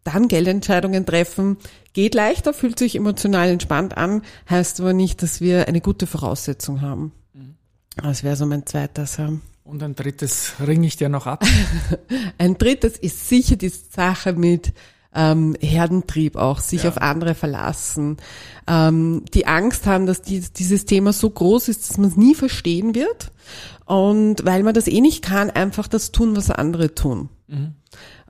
dann 0.03 0.29
Geldentscheidungen 0.29 1.05
treffen, 1.05 1.59
geht 1.93 2.15
leichter, 2.15 2.55
fühlt 2.55 2.79
sich 2.79 2.97
emotional 2.97 3.51
entspannt 3.51 3.99
an, 3.99 4.23
heißt 4.49 4.81
aber 4.81 4.95
nicht, 4.95 5.23
dass 5.23 5.43
wir 5.43 5.69
eine 5.69 5.83
gute 5.83 6.07
Voraussetzung 6.07 6.81
haben. 6.81 7.13
Das 8.03 8.25
wäre 8.25 8.37
so 8.37 8.47
mein 8.47 8.65
zweites. 8.65 9.19
Ja. 9.19 9.31
Und 9.63 9.83
ein 9.83 9.95
drittes 9.95 10.55
ringe 10.67 10.87
ich 10.87 10.97
dir 10.97 11.11
noch 11.11 11.27
ab. 11.27 11.45
Ein 12.39 12.57
drittes 12.57 12.97
ist 12.97 13.29
sicher 13.29 13.57
die 13.57 13.69
Sache 13.69 14.33
mit 14.33 14.73
ähm, 15.21 15.57
Herdentrieb 15.61 16.37
auch, 16.37 16.61
sich 16.61 16.85
Ja. 16.85 16.91
auf 16.91 16.99
andere 16.99 17.35
verlassen, 17.35 18.19
ähm, 18.69 19.25
die 19.35 19.47
Angst 19.49 19.85
haben, 19.87 20.07
dass 20.07 20.23
die, 20.23 20.41
dieses 20.41 20.85
Thema 20.85 21.13
so 21.13 21.29
groß 21.29 21.69
ist, 21.69 21.91
dass 21.91 21.99
man 21.99 22.09
es 22.11 22.17
nie 22.17 22.35
verstehen 22.37 22.95
wird 22.95 23.33
und 23.85 24.45
weil 24.45 24.63
man 24.63 24.75
das 24.75 24.87
eh 24.87 25.01
nicht 25.01 25.23
kann, 25.25 25.51
einfach 25.51 25.89
das 25.89 26.13
tun, 26.13 26.37
was 26.37 26.51
andere 26.51 26.95
tun 26.95 27.29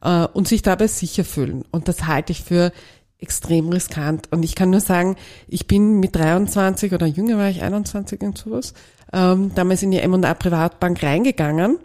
äh, 0.00 0.26
und 0.32 0.48
sich 0.48 0.62
dabei 0.62 0.86
sicher 0.86 1.24
fühlen. 1.24 1.64
Und 1.70 1.88
das 1.88 2.06
halte 2.06 2.32
ich 2.32 2.42
für 2.42 2.72
extrem 3.20 3.68
riskant. 3.68 4.28
Und 4.30 4.44
ich 4.44 4.54
kann 4.54 4.70
nur 4.70 4.80
sagen, 4.80 5.16
ich 5.48 5.66
bin 5.66 5.98
mit 5.98 6.14
23 6.14 6.92
oder 6.94 7.04
jünger 7.06 7.36
war 7.36 7.50
ich 7.50 7.62
21 7.62 8.20
und 8.22 8.38
sowas, 8.38 8.74
ähm, 9.12 9.52
damals 9.54 9.82
in 9.82 9.90
die 9.90 9.98
M&A 9.98 10.34
Privatbank 10.34 11.02
reingegangen 11.02 11.78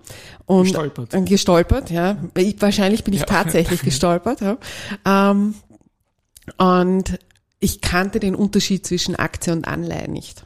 und 0.45 0.63
Gestolpert. 0.63 1.13
äh, 1.13 1.21
gestolpert, 1.21 1.89
ja. 1.89 2.17
Ich, 2.37 2.61
wahrscheinlich 2.61 3.03
bin 3.03 3.13
ich 3.13 3.21
Ja. 3.21 3.25
tatsächlich 3.27 3.81
gestolpert, 3.83 4.41
ja. 4.41 4.57
Ähm, 5.05 5.55
und 6.57 7.19
ich 7.59 7.79
kannte 7.81 8.19
den 8.19 8.35
Unterschied 8.35 8.85
zwischen 8.85 9.15
Aktie 9.15 9.53
und 9.53 9.67
Anleihe 9.67 10.09
nicht. 10.09 10.45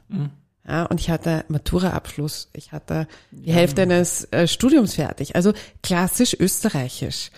Ja, 0.68 0.84
und 0.86 1.00
ich 1.00 1.10
hatte 1.10 1.46
Matura-Abschluss. 1.48 2.50
Ich 2.54 2.72
hatte 2.72 3.08
die 3.32 3.52
Hälfte 3.52 3.82
eines 3.84 4.26
äh, 4.32 4.48
Studiums 4.48 4.96
fertig. 4.96 5.36
Also 5.36 5.54
klassisch 5.82 6.36
österreichisch. 6.40 7.32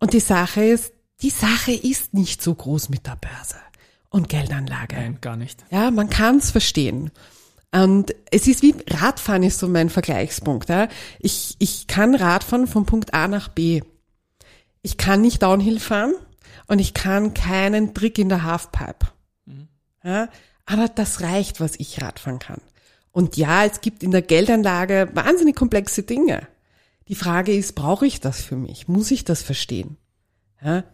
Und 0.00 0.14
die 0.14 0.20
Sache 0.20 0.64
ist, 0.64 0.92
die 1.20 1.30
Sache 1.30 1.72
ist 1.72 2.14
nicht 2.14 2.42
so 2.42 2.52
groß 2.54 2.88
mit 2.88 3.06
der 3.06 3.16
Börse 3.20 3.56
und 4.08 4.28
Geldanlage. 4.28 4.96
Nein, 4.96 5.18
gar 5.20 5.36
nicht. 5.36 5.64
Ja, 5.70 5.92
man 5.92 6.10
kann 6.10 6.38
es 6.38 6.50
verstehen. 6.50 7.12
Und 7.74 8.14
es 8.30 8.46
ist 8.46 8.62
wie 8.62 8.74
Radfahren 8.88 9.42
ist 9.42 9.58
so 9.58 9.66
mein 9.66 9.88
Vergleichspunkt. 9.88 10.68
Ja. 10.68 10.88
Ich, 11.18 11.56
ich 11.58 11.86
kann 11.86 12.14
Radfahren 12.14 12.66
von 12.66 12.84
Punkt 12.84 13.14
A 13.14 13.28
nach 13.28 13.48
B. 13.48 13.82
Ich 14.82 14.98
kann 14.98 15.22
nicht 15.22 15.42
Downhill 15.42 15.80
fahren 15.80 16.14
und 16.66 16.80
ich 16.80 16.92
kann 16.92 17.34
keinen 17.34 17.94
Trick 17.94 18.18
in 18.18 18.28
der 18.28 18.42
Halfpipe. 18.42 19.08
Ja, 20.04 20.28
aber 20.66 20.88
das 20.88 21.20
reicht, 21.20 21.60
was 21.60 21.76
ich 21.78 22.02
Radfahren 22.02 22.40
kann. 22.40 22.60
Und 23.12 23.36
ja, 23.36 23.64
es 23.64 23.80
gibt 23.80 24.02
in 24.02 24.10
der 24.10 24.22
Geldanlage 24.22 25.10
wahnsinnig 25.14 25.54
komplexe 25.54 26.02
Dinge. 26.02 26.48
Die 27.08 27.14
Frage 27.14 27.54
ist, 27.54 27.74
brauche 27.74 28.06
ich 28.06 28.20
das 28.20 28.42
für 28.42 28.56
mich? 28.56 28.88
Muss 28.88 29.10
ich 29.10 29.24
das 29.24 29.42
verstehen? 29.42 29.96
Ja? 30.62 30.84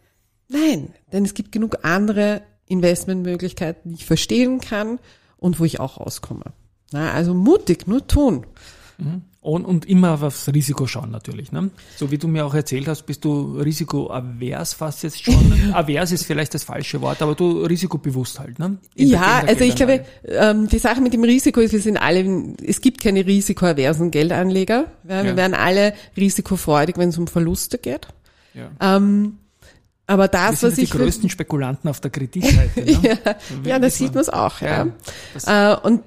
Nein, 0.49 0.95
denn 1.12 1.25
es 1.25 1.35
gibt 1.35 1.53
genug 1.53 1.85
andere 1.85 2.43
Investmentmöglichkeiten, 2.67 3.91
die 3.91 3.97
ich 3.97 4.07
verstehen 4.07 4.61
kann 4.61 4.99
und 5.37 5.61
wo 5.61 5.64
ich 5.64 5.81
auch 5.81 6.01
rauskomme. 6.01 6.53
Ja, 6.92 7.12
also 7.12 7.35
mutig, 7.35 7.87
nur 7.87 8.07
tun. 8.07 8.46
Und, 9.40 9.64
und 9.64 9.87
immer 9.87 10.20
aufs 10.20 10.48
Risiko 10.53 10.87
schauen 10.88 11.11
natürlich. 11.12 11.53
Ne? 11.53 11.70
So 11.96 12.11
wie 12.11 12.18
du 12.18 12.27
mir 12.27 12.44
auch 12.44 12.55
erzählt 12.55 12.88
hast, 12.88 13.03
bist 13.07 13.24
du 13.24 13.57
risikoavers 13.61 14.74
fast 14.74 15.05
jetzt 15.05 15.22
schon. 15.24 15.53
Avers 15.72 16.11
ist 16.11 16.24
vielleicht 16.24 16.53
das 16.55 16.64
falsche 16.64 17.01
Wort, 17.01 17.22
aber 17.22 17.35
du 17.37 17.62
risikobewusst 17.62 18.40
halt. 18.40 18.59
Ne? 18.59 18.79
In 18.96 19.09
Ja, 19.11 19.42
also 19.46 19.62
ich 19.62 19.77
glaube, 19.77 20.05
ähm, 20.24 20.66
die 20.68 20.79
Sache 20.81 21.01
mit 21.01 21.12
dem 21.12 21.22
Risiko 21.22 21.61
ist, 21.61 21.72
wir 21.72 21.81
sind 21.81 21.96
alle, 21.96 22.55
es 22.66 22.81
gibt 22.81 23.01
keine 23.01 23.24
risikoaversen 23.24 24.11
Geldanleger. 24.11 24.87
Ja, 25.09 25.22
wir 25.22 25.31
Ja. 25.31 25.37
werden 25.37 25.55
alle 25.55 25.94
risikofreudig, 26.16 26.96
wenn 26.98 27.11
es 27.11 27.18
um 27.18 27.29
Verluste 27.29 27.79
geht. 27.79 28.09
Ja. 28.55 28.96
Ähm, 28.96 29.38
aber 30.09 30.27
das, 30.27 30.61
sind 30.61 30.70
was 30.70 30.74
die 30.77 30.83
ich 30.85 30.90
für- 30.90 30.98
größten 30.98 31.31
Spekulanten 31.31 31.88
auf 31.88 32.01
der 32.01 32.11
Kreditseite. 32.11 32.81
Ne? 32.81 32.98
ja, 33.03 33.37
ja, 33.64 33.79
das 33.79 34.01
wissen 34.01 34.07
sieht 34.07 34.14
man 34.16 34.29
auch. 34.31 34.61
Ja. 34.61 34.88
Ja, 35.46 35.74
Äh, 35.74 35.77
und 35.87 36.03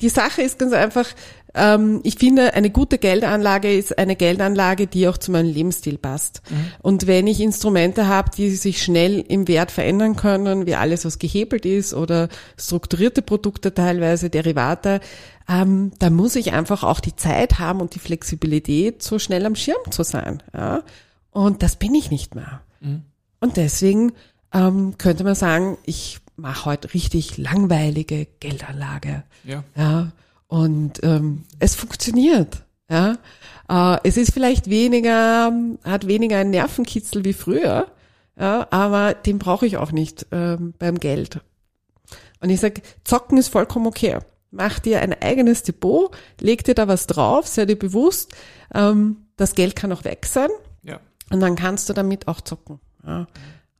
die 0.00 0.08
Sache 0.08 0.42
ist 0.42 0.58
ganz 0.58 0.72
einfach, 0.72 1.06
ähm, 1.54 2.00
ich 2.02 2.16
finde, 2.16 2.54
eine 2.54 2.70
gute 2.70 2.98
Geldanlage 2.98 3.74
ist 3.74 3.98
eine 3.98 4.14
Geldanlage, 4.14 4.86
die 4.86 5.08
auch 5.08 5.16
zu 5.16 5.32
meinem 5.32 5.52
Lebensstil 5.52 5.96
passt. 5.96 6.42
Mhm. 6.50 6.72
Und 6.82 7.06
wenn 7.06 7.26
ich 7.26 7.40
Instrumente 7.40 8.06
habe, 8.06 8.30
die 8.36 8.50
sich 8.50 8.82
schnell 8.82 9.24
im 9.26 9.48
Wert 9.48 9.70
verändern 9.70 10.16
können, 10.16 10.66
wie 10.66 10.74
alles, 10.74 11.04
was 11.06 11.18
gehebelt 11.18 11.64
ist 11.64 11.94
oder 11.94 12.28
strukturierte 12.58 13.22
Produkte 13.22 13.72
teilweise, 13.72 14.28
Derivate, 14.28 15.00
ähm, 15.48 15.92
da 15.98 16.10
muss 16.10 16.36
ich 16.36 16.52
einfach 16.52 16.82
auch 16.82 17.00
die 17.00 17.16
Zeit 17.16 17.58
haben 17.58 17.80
und 17.80 17.94
die 17.94 18.00
Flexibilität, 18.00 19.02
so 19.02 19.18
schnell 19.18 19.46
am 19.46 19.56
Schirm 19.56 19.90
zu 19.90 20.02
sein. 20.02 20.42
Ja? 20.52 20.82
Und 21.30 21.62
das 21.62 21.76
bin 21.76 21.94
ich 21.94 22.10
nicht 22.10 22.34
mehr. 22.34 22.60
Und 23.40 23.56
deswegen 23.56 24.12
ähm, 24.52 24.98
könnte 24.98 25.24
man 25.24 25.34
sagen, 25.34 25.78
ich 25.86 26.18
mache 26.36 26.66
heute 26.66 26.94
richtig 26.94 27.38
langweilige 27.38 28.26
Geldanlage. 28.40 29.24
Ja. 29.44 29.64
Ja, 29.76 30.12
und 30.48 31.02
ähm, 31.02 31.44
es 31.58 31.74
funktioniert. 31.74 32.62
Ja, 32.88 33.18
äh, 33.68 33.98
es 34.04 34.16
ist 34.16 34.32
vielleicht 34.32 34.70
weniger, 34.70 35.52
hat 35.82 36.06
weniger 36.06 36.38
einen 36.38 36.50
Nervenkitzel 36.50 37.24
wie 37.24 37.32
früher, 37.32 37.88
ja, 38.38 38.68
aber 38.70 39.14
den 39.14 39.38
brauche 39.38 39.66
ich 39.66 39.76
auch 39.76 39.92
nicht 39.92 40.26
ähm, 40.30 40.74
beim 40.78 41.00
Geld. 41.00 41.40
Und 42.40 42.50
ich 42.50 42.60
sag, 42.60 42.82
zocken 43.02 43.38
ist 43.38 43.48
vollkommen 43.48 43.86
okay. 43.86 44.18
Mach 44.52 44.78
dir 44.78 45.00
ein 45.00 45.20
eigenes 45.20 45.64
Depot, 45.64 46.16
leg 46.40 46.62
dir 46.64 46.74
da 46.74 46.86
was 46.86 47.06
drauf, 47.06 47.48
sei 47.48 47.66
dir 47.66 47.78
bewusst, 47.78 48.34
ähm, 48.72 49.26
das 49.36 49.54
Geld 49.54 49.74
kann 49.74 49.92
auch 49.92 50.04
weg 50.04 50.26
sein 50.26 50.50
ja. 50.82 51.00
und 51.30 51.40
dann 51.40 51.56
kannst 51.56 51.88
du 51.88 51.92
damit 51.92 52.28
auch 52.28 52.40
zocken. 52.40 52.78
Ja. 53.04 53.26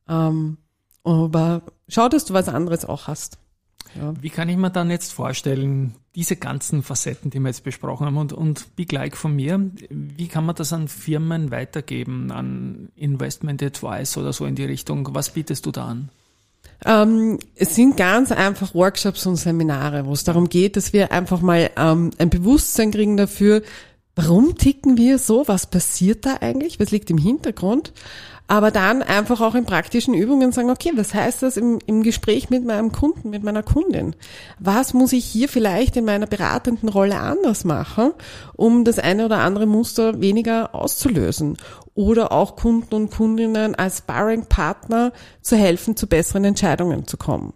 Ähm, 0.09 0.57
aber 1.03 1.61
schau, 1.87 2.09
dass 2.09 2.25
du 2.25 2.33
was 2.33 2.49
anderes 2.49 2.85
auch 2.85 3.07
hast. 3.07 3.37
Wie 4.21 4.29
kann 4.29 4.49
ich 4.49 4.57
mir 4.57 4.69
dann 4.69 4.91
jetzt 4.91 5.13
vorstellen, 5.13 5.95
diese 6.15 6.35
ganzen 6.35 6.83
Facetten, 6.83 7.31
die 7.31 7.39
wir 7.39 7.47
jetzt 7.47 7.63
besprochen 7.63 8.05
haben 8.05 8.17
und, 8.17 8.33
und 8.33 8.75
Big 8.75 8.91
Like 8.91 9.15
von 9.15 9.35
mir, 9.35 9.71
wie 9.89 10.27
kann 10.27 10.45
man 10.45 10.55
das 10.55 10.73
an 10.73 10.87
Firmen 10.87 11.51
weitergeben, 11.51 12.31
an 12.31 12.89
Investment 12.95 13.63
Advice 13.63 14.17
oder 14.17 14.33
so 14.33 14.45
in 14.45 14.55
die 14.55 14.65
Richtung? 14.65 15.07
Was 15.13 15.31
bietest 15.31 15.65
du 15.65 15.71
da 15.71 15.85
an? 15.85 16.09
Ähm, 16.85 17.39
es 17.55 17.75
sind 17.75 17.97
ganz 17.97 18.31
einfach 18.31 18.75
Workshops 18.75 19.25
und 19.25 19.37
Seminare, 19.37 20.05
wo 20.05 20.13
es 20.13 20.23
darum 20.23 20.49
geht, 20.49 20.75
dass 20.75 20.93
wir 20.93 21.11
einfach 21.11 21.41
mal 21.41 21.71
ähm, 21.75 22.11
ein 22.17 22.29
Bewusstsein 22.29 22.91
kriegen 22.91 23.17
dafür, 23.17 23.63
warum 24.15 24.55
ticken 24.55 24.97
wir 24.97 25.17
so, 25.17 25.47
was 25.47 25.65
passiert 25.67 26.25
da 26.25 26.37
eigentlich, 26.41 26.79
was 26.79 26.91
liegt 26.91 27.09
im 27.09 27.17
Hintergrund, 27.17 27.93
aber 28.47 28.71
dann 28.71 29.03
einfach 29.03 29.41
auch 29.41 29.55
in 29.55 29.65
praktischen 29.65 30.13
Übungen 30.13 30.53
sagen, 30.53 30.69
okay, 30.69 30.91
was 30.95 31.13
heißt 31.13 31.43
das 31.43 31.57
im, 31.57 31.79
im 31.85 32.01
Gespräch 32.01 32.49
mit 32.49 32.65
meinem 32.65 32.93
Kunden, 32.93 33.29
mit 33.29 33.43
meiner 33.43 33.61
Kundin? 33.61 34.15
Was 34.57 34.93
muss 34.93 35.11
ich 35.11 35.25
hier 35.25 35.49
vielleicht 35.49 35.97
in 35.97 36.05
meiner 36.05 36.27
beratenden 36.27 36.87
Rolle 36.87 37.19
anders 37.19 37.65
machen, 37.65 38.11
um 38.55 38.85
das 38.85 38.99
eine 38.99 39.25
oder 39.25 39.39
andere 39.39 39.65
Muster 39.65 40.21
weniger 40.21 40.73
auszulösen? 40.73 41.57
Oder 41.93 42.31
auch 42.31 42.55
Kunden 42.55 42.95
und 42.95 43.11
Kundinnen 43.11 43.75
als 43.75 43.97
Sparring-Partner 43.97 45.11
zu 45.41 45.57
helfen, 45.57 45.97
zu 45.97 46.07
besseren 46.07 46.45
Entscheidungen 46.45 47.05
zu 47.05 47.17
kommen. 47.17 47.53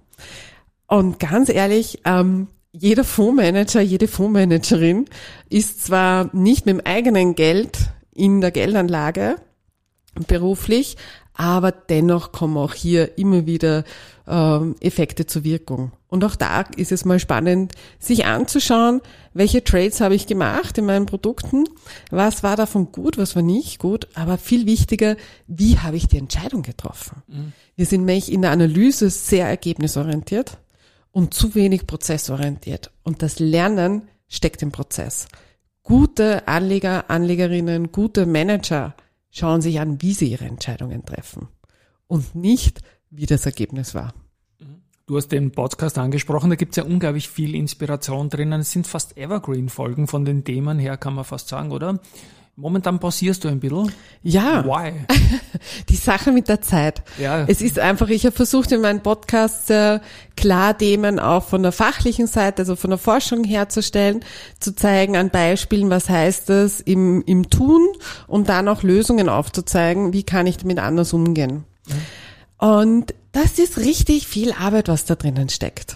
Und 0.87 1.19
ganz 1.19 1.47
ehrlich, 1.47 2.01
ähm, 2.03 2.47
jeder 2.73 3.05
Fondsmanager, 3.05 3.81
jede 3.81 4.09
Fondsmanagerin 4.09 5.05
ist 5.49 5.85
zwar 5.85 6.29
nicht 6.33 6.65
mit 6.65 6.75
dem 6.75 6.85
eigenen 6.85 7.35
Geld 7.35 7.77
in 8.13 8.41
der 8.41 8.51
Geldanlage 8.51 9.37
beruflich, 10.27 10.97
aber 11.33 11.71
dennoch 11.71 12.31
kommen 12.31 12.57
auch 12.57 12.73
hier 12.73 13.17
immer 13.17 13.45
wieder 13.45 13.83
ähm, 14.27 14.75
Effekte 14.81 15.25
zur 15.25 15.43
Wirkung. 15.43 15.91
Und 16.07 16.25
auch 16.25 16.35
da 16.35 16.61
ist 16.75 16.91
es 16.91 17.05
mal 17.05 17.19
spannend, 17.19 17.73
sich 17.99 18.25
anzuschauen, 18.25 19.01
welche 19.33 19.63
Trades 19.63 20.01
habe 20.01 20.15
ich 20.15 20.27
gemacht 20.27 20.77
in 20.77 20.85
meinen 20.85 21.05
Produkten, 21.05 21.63
was 22.09 22.43
war 22.43 22.57
davon 22.57 22.91
gut, 22.91 23.17
was 23.17 23.35
war 23.35 23.43
nicht 23.43 23.79
gut, 23.79 24.07
aber 24.13 24.37
viel 24.37 24.65
wichtiger, 24.65 25.15
wie 25.47 25.79
habe 25.79 25.95
ich 25.95 26.07
die 26.07 26.17
Entscheidung 26.17 26.63
getroffen. 26.63 27.23
Wir 27.75 27.85
sind 27.85 28.05
nämlich 28.05 28.31
in 28.31 28.41
der 28.41 28.51
Analyse 28.51 29.09
sehr 29.09 29.47
ergebnisorientiert 29.47 30.57
und 31.11 31.33
zu 31.33 31.55
wenig 31.55 31.87
prozessorientiert. 31.87 32.91
Und 33.03 33.21
das 33.21 33.39
Lernen 33.39 34.03
steckt 34.27 34.61
im 34.61 34.71
Prozess. 34.71 35.27
Gute 35.83 36.47
Anleger, 36.47 37.09
Anlegerinnen, 37.09 37.91
gute 37.91 38.25
Manager 38.25 38.95
schauen 39.31 39.61
sich 39.61 39.79
an, 39.79 40.01
wie 40.01 40.13
sie 40.13 40.31
ihre 40.31 40.45
Entscheidungen 40.45 41.05
treffen 41.05 41.47
und 42.07 42.35
nicht, 42.35 42.81
wie 43.09 43.25
das 43.25 43.45
Ergebnis 43.45 43.95
war. 43.95 44.13
Du 45.07 45.17
hast 45.17 45.29
den 45.29 45.51
Podcast 45.51 45.97
angesprochen, 45.97 46.49
da 46.49 46.55
gibt 46.55 46.71
es 46.71 46.77
ja 46.77 46.83
unglaublich 46.83 47.27
viel 47.27 47.55
Inspiration 47.55 48.29
drinnen. 48.29 48.61
Es 48.61 48.71
sind 48.71 48.87
fast 48.87 49.17
Evergreen-Folgen 49.17 50.07
von 50.07 50.23
den 50.23 50.43
Themen 50.43 50.79
her, 50.79 50.95
kann 50.95 51.15
man 51.15 51.25
fast 51.25 51.49
sagen, 51.49 51.71
oder? 51.71 51.99
Momentan 52.61 52.99
pausierst 52.99 53.43
du 53.43 53.47
ein 53.47 53.59
bisschen. 53.59 53.91
Ja, 54.21 54.63
Why? 54.63 54.93
die 55.89 55.95
Sache 55.95 56.31
mit 56.31 56.47
der 56.47 56.61
Zeit. 56.61 57.01
Ja. 57.17 57.43
Es 57.47 57.59
ist 57.59 57.79
einfach, 57.79 58.07
ich 58.09 58.23
habe 58.23 58.35
versucht 58.35 58.71
in 58.71 58.81
meinem 58.81 59.01
Podcast 59.01 59.65
sehr 59.65 59.99
klar 60.35 60.77
Themen 60.77 61.19
auch 61.19 61.43
von 61.43 61.63
der 61.63 61.71
fachlichen 61.71 62.27
Seite, 62.27 62.61
also 62.61 62.75
von 62.75 62.91
der 62.91 62.99
Forschung 62.99 63.43
herzustellen, 63.43 64.19
zu 64.59 64.75
zeigen 64.75 65.17
an 65.17 65.31
Beispielen, 65.31 65.89
was 65.89 66.07
heißt 66.07 66.49
das 66.49 66.81
im, 66.81 67.23
im 67.25 67.49
Tun 67.49 67.81
und 68.27 68.47
dann 68.47 68.67
auch 68.67 68.83
Lösungen 68.83 69.27
aufzuzeigen, 69.27 70.13
wie 70.13 70.21
kann 70.21 70.45
ich 70.45 70.57
damit 70.57 70.77
anders 70.77 71.13
umgehen. 71.13 71.63
Und 72.59 73.15
das 73.31 73.57
ist 73.57 73.79
richtig 73.79 74.27
viel 74.27 74.51
Arbeit, 74.51 74.87
was 74.87 75.05
da 75.05 75.15
drinnen 75.15 75.49
steckt. 75.49 75.95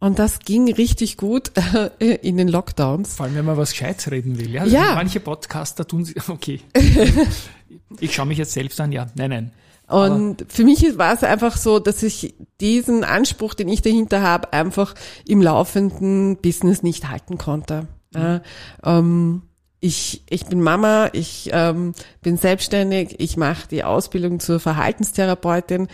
Und 0.00 0.18
das 0.18 0.38
ging 0.40 0.72
richtig 0.72 1.16
gut 1.16 1.50
äh, 1.98 2.14
in 2.16 2.36
den 2.36 2.48
Lockdowns. 2.48 3.16
Vor 3.16 3.26
allem, 3.26 3.34
wenn 3.34 3.44
man 3.44 3.56
was 3.56 3.72
Gescheites 3.72 4.10
reden 4.10 4.38
will. 4.38 4.50
Ja, 4.50 4.64
Ja. 4.64 4.94
Manche 4.94 5.20
Podcaster 5.20 5.86
tun 5.86 6.04
sie, 6.04 6.14
okay. 6.28 6.60
ich 8.00 8.14
schaue 8.14 8.26
mich 8.26 8.38
jetzt 8.38 8.52
selbst 8.52 8.80
an, 8.80 8.92
ja, 8.92 9.08
nein, 9.14 9.30
nein. 9.30 9.52
Und 9.88 10.44
für 10.48 10.64
mich 10.64 10.98
war 10.98 11.14
es 11.14 11.24
einfach 11.24 11.56
so, 11.56 11.78
dass 11.78 12.02
ich 12.02 12.34
diesen 12.60 13.04
Anspruch, 13.04 13.54
den 13.54 13.68
ich 13.68 13.80
dahinter 13.80 14.20
habe, 14.22 14.52
einfach 14.52 14.94
im 15.26 15.40
laufenden 15.40 16.36
Business 16.36 16.82
nicht 16.82 17.08
halten 17.08 17.38
konnte. 17.38 17.88
Ja, 18.14 18.42
ähm, 18.84 19.42
ich, 19.80 20.24
ich 20.28 20.46
bin 20.46 20.60
Mama, 20.60 21.08
ich 21.12 21.50
ähm, 21.52 21.94
bin 22.20 22.36
selbstständig, 22.36 23.16
ich 23.18 23.36
mache 23.36 23.68
die 23.68 23.84
Ausbildung 23.84 24.40
zur 24.40 24.60
Verhaltenstherapeutin. 24.60 25.88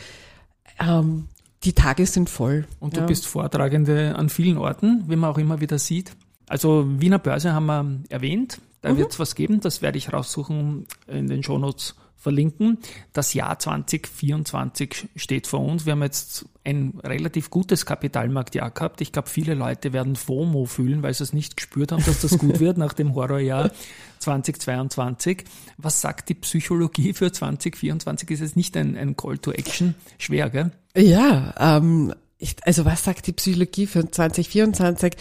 Ähm, 0.80 1.28
die 1.64 1.72
Tage 1.72 2.07
sind 2.07 2.29
voll. 2.31 2.66
Und 2.81 2.96
du 2.96 3.00
ja. 3.00 3.07
bist 3.07 3.27
Vortragende 3.27 4.16
an 4.16 4.29
vielen 4.29 4.59
Orten, 4.59 5.05
wie 5.09 5.16
man 5.16 5.31
auch 5.31 5.38
immer 5.38 5.61
wieder 5.61 5.79
sieht. 5.79 6.12
Also 6.48 6.85
Wiener 7.00 7.18
Börse 7.18 7.53
haben 7.53 7.66
wir 7.66 8.00
erwähnt, 8.11 8.61
da 8.83 8.92
Mhm. 8.92 8.98
wird 8.98 9.12
es 9.12 9.18
was 9.18 9.35
geben, 9.35 9.61
das 9.61 9.81
werde 9.81 9.96
ich 9.98 10.12
raussuchen, 10.12 10.87
in 11.07 11.27
den 11.27 11.42
Shownotes 11.42 11.94
verlinken. 12.24 12.78
Das 13.12 13.32
Jahr 13.34 13.56
2024 13.58 15.08
steht 15.14 15.46
vor 15.46 15.60
uns. 15.60 15.87
Wir 15.87 15.92
haben 15.92 16.02
jetzt 16.02 16.46
ein 16.64 16.98
relativ 17.04 17.50
gutes 17.50 17.87
Kapitalmarktjahr 17.87 18.70
gehabt. 18.72 19.00
Ich 19.00 19.12
glaube, 19.12 19.28
viele 19.28 19.54
Leute 19.54 19.92
werden 19.92 20.16
FOMO 20.16 20.64
fühlen, 20.64 21.02
weil 21.02 21.14
sie 21.14 21.22
es 21.22 21.32
nicht 21.32 21.56
gespürt 21.56 21.92
haben, 21.92 22.04
dass 22.04 22.22
das 22.22 22.37
gut 22.38 22.58
wird 22.58 22.78
nach 22.84 22.94
dem 22.94 23.14
Horrorjahr 23.14 23.70
2022. 24.18 25.44
Was 25.78 26.00
sagt 26.00 26.28
die 26.28 26.34
Psychologie 26.34 27.12
für 27.12 27.30
2024? 27.30 28.30
Ist 28.30 28.40
es 28.40 28.56
nicht 28.56 28.76
ein, 28.76 28.96
ein 28.96 29.16
Call 29.16 29.38
to 29.38 29.52
Action? 29.52 29.94
Schwer, 30.18 30.50
gell? 30.50 30.70
Ja, 30.96 31.54
ähm, 31.58 32.14
ich, 32.38 32.56
also 32.64 32.84
was 32.84 33.04
sagt 33.04 33.26
die 33.26 33.32
Psychologie 33.32 33.87
für 33.87 34.10
2024? 34.10 35.14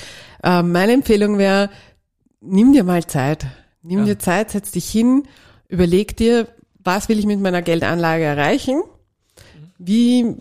Ähm, 0.43 0.71
meine 0.71 0.93
Empfehlung 0.93 1.37
wäre, 1.37 1.69
nimm 2.41 2.73
dir 2.73 2.83
mal 2.83 3.05
Zeit. 3.05 3.45
Nimm 3.81 3.99
Ja. 3.99 4.05
dir 4.05 4.19
Zeit, 4.19 4.51
setz 4.51 4.71
dich 4.71 4.89
hin, 4.89 5.23
überleg 5.67 6.15
dir, 6.15 6.47
was 6.83 7.09
will 7.09 7.19
ich 7.19 7.25
mit 7.25 7.39
meiner 7.39 7.61
Geldanlage 7.61 8.23
erreichen? 8.23 8.81
Wie, 9.77 10.35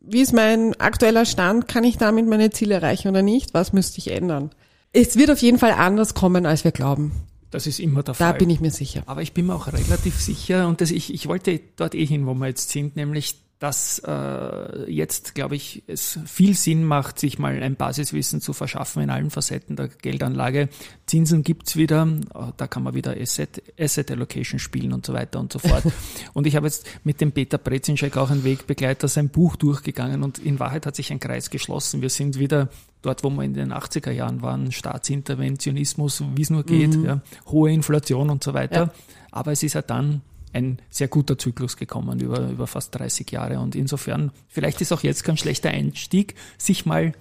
wie 0.00 0.20
ist 0.20 0.32
mein 0.32 0.74
aktueller 0.80 1.24
Stand? 1.26 1.68
Kann 1.68 1.84
ich 1.84 1.98
damit 1.98 2.26
meine 2.26 2.50
Ziele 2.50 2.74
erreichen 2.74 3.08
oder 3.08 3.22
nicht? 3.22 3.54
Was 3.54 3.72
müsste 3.72 3.98
ich 3.98 4.10
ändern? 4.10 4.50
Es 4.92 5.16
wird 5.16 5.30
auf 5.30 5.40
jeden 5.40 5.58
Fall 5.58 5.72
anders 5.72 6.14
kommen, 6.14 6.46
als 6.46 6.64
wir 6.64 6.72
glauben. 6.72 7.12
Das 7.50 7.66
ist 7.66 7.80
immer 7.80 8.02
der 8.02 8.14
Da 8.14 8.30
Fall. 8.30 8.38
bin 8.38 8.50
ich 8.50 8.60
mir 8.60 8.70
sicher. 8.70 9.02
Aber 9.06 9.22
ich 9.22 9.32
bin 9.32 9.46
mir 9.46 9.54
auch 9.54 9.66
relativ 9.66 10.18
sicher 10.20 10.66
und 10.68 10.80
das, 10.80 10.90
ich, 10.90 11.12
ich 11.12 11.28
wollte 11.28 11.60
dort 11.76 11.94
eh 11.94 12.06
hin, 12.06 12.26
wo 12.26 12.32
wir 12.34 12.46
jetzt 12.48 12.70
sind, 12.70 12.96
nämlich 12.96 13.41
dass 13.62 14.00
äh, 14.00 14.90
jetzt, 14.90 15.36
glaube 15.36 15.54
ich, 15.54 15.84
es 15.86 16.18
viel 16.26 16.54
Sinn 16.56 16.82
macht, 16.82 17.20
sich 17.20 17.38
mal 17.38 17.62
ein 17.62 17.76
Basiswissen 17.76 18.40
zu 18.40 18.54
verschaffen 18.54 19.04
in 19.04 19.10
allen 19.10 19.30
Facetten 19.30 19.76
der 19.76 19.86
Geldanlage. 19.86 20.68
Zinsen 21.06 21.44
gibt's 21.44 21.76
wieder, 21.76 22.08
äh, 22.34 22.38
da 22.56 22.66
kann 22.66 22.82
man 22.82 22.94
wieder 22.94 23.16
Asset, 23.16 23.62
Asset 23.78 24.10
Allocation 24.10 24.58
spielen 24.58 24.92
und 24.92 25.06
so 25.06 25.12
weiter 25.12 25.38
und 25.38 25.52
so 25.52 25.60
fort. 25.60 25.84
und 26.32 26.48
ich 26.48 26.56
habe 26.56 26.66
jetzt 26.66 26.88
mit 27.04 27.20
dem 27.20 27.30
Peter 27.30 27.56
Brezinschek 27.56 28.16
auch 28.16 28.30
einen 28.30 28.42
Wegbegleiter 28.42 29.06
sein 29.06 29.28
Buch 29.28 29.54
durchgegangen 29.54 30.24
und 30.24 30.40
in 30.40 30.58
Wahrheit 30.58 30.84
hat 30.84 30.96
sich 30.96 31.12
ein 31.12 31.20
Kreis 31.20 31.48
geschlossen. 31.48 32.02
Wir 32.02 32.10
sind 32.10 32.40
wieder 32.40 32.68
dort, 33.00 33.22
wo 33.22 33.30
wir 33.30 33.44
in 33.44 33.54
den 33.54 33.72
80er 33.72 34.10
Jahren 34.10 34.42
waren, 34.42 34.72
Staatsinterventionismus, 34.72 36.24
wie 36.34 36.42
es 36.42 36.50
nur 36.50 36.64
geht, 36.64 36.96
ja, 36.96 37.20
hohe 37.46 37.70
Inflation 37.70 38.28
und 38.28 38.42
so 38.42 38.54
weiter. 38.54 38.86
Ja. 38.86 38.94
Aber 39.30 39.52
es 39.52 39.62
ist 39.62 39.74
ja 39.74 39.82
dann 39.82 40.22
ein 40.52 40.78
sehr 40.90 41.08
guter 41.08 41.38
Zyklus 41.38 41.76
gekommen 41.76 42.20
über, 42.20 42.48
über 42.48 42.66
fast 42.66 42.94
30 42.94 43.30
Jahre. 43.30 43.60
Und 43.60 43.74
insofern, 43.74 44.32
vielleicht 44.48 44.80
ist 44.80 44.92
auch 44.92 45.02
jetzt 45.02 45.24
kein 45.24 45.36
schlechter 45.36 45.70
Einstieg, 45.70 46.34
sich 46.58 46.86
mal, 46.86 47.12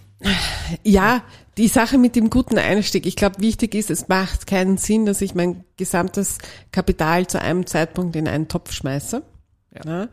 Ja, 0.84 1.24
die 1.58 1.68
Sache 1.68 1.98
mit 1.98 2.16
dem 2.16 2.30
guten 2.30 2.58
Einstieg. 2.58 3.06
Ich 3.06 3.16
glaube, 3.16 3.42
wichtig 3.42 3.76
ist, 3.76 3.90
es 3.90 4.08
macht 4.08 4.48
keinen 4.48 4.78
Sinn, 4.78 5.06
dass 5.06 5.22
ich 5.22 5.36
mein 5.36 5.64
gesamtes 5.78 6.38
Kapital 6.72 7.28
zu 7.28 7.42
einem 7.42 7.66
Zeitpunkt 7.66 8.16
in 8.16 8.28
einen 8.28 8.48
Topf 8.48 8.72
schmeiße. 8.72 9.24
Ja. 9.86 10.08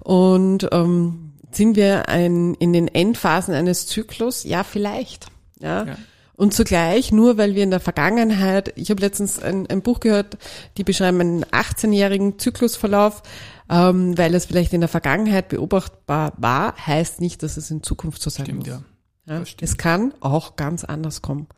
Und 0.00 0.68
ähm, 0.72 1.32
sind 1.50 1.76
wir 1.76 2.08
ein, 2.08 2.54
in 2.54 2.72
den 2.72 2.88
Endphasen 2.88 3.54
eines 3.54 3.86
Zyklus? 3.86 4.44
Ja, 4.44 4.62
vielleicht. 4.64 5.26
Ja. 5.60 5.86
Ja. 5.86 5.96
Und 6.36 6.52
zugleich, 6.52 7.12
nur 7.12 7.38
weil 7.38 7.54
wir 7.54 7.64
in 7.64 7.70
der 7.70 7.80
Vergangenheit, 7.80 8.72
ich 8.76 8.90
habe 8.90 9.00
letztens 9.00 9.42
ein, 9.42 9.66
ein 9.68 9.82
Buch 9.82 10.00
gehört, 10.00 10.36
die 10.76 10.84
beschreiben 10.84 11.20
einen 11.20 11.44
18-jährigen 11.44 12.38
Zyklusverlauf, 12.38 13.22
ähm, 13.70 14.16
weil 14.18 14.34
es 14.34 14.46
vielleicht 14.46 14.74
in 14.74 14.80
der 14.80 14.88
Vergangenheit 14.88 15.48
beobachtbar 15.48 16.34
war, 16.36 16.76
heißt 16.76 17.20
nicht, 17.20 17.42
dass 17.42 17.56
es 17.56 17.70
in 17.70 17.82
Zukunft 17.82 18.20
so 18.20 18.30
sein 18.30 18.46
stimmt 18.46 18.58
muss. 18.60 18.68
ja. 18.68 18.82
Ja, 19.28 19.44
stimmt. 19.44 19.62
es 19.62 19.76
kann 19.76 20.14
auch 20.20 20.56
ganz 20.56 20.84
anders 20.84 21.20
kommen. 21.20 21.48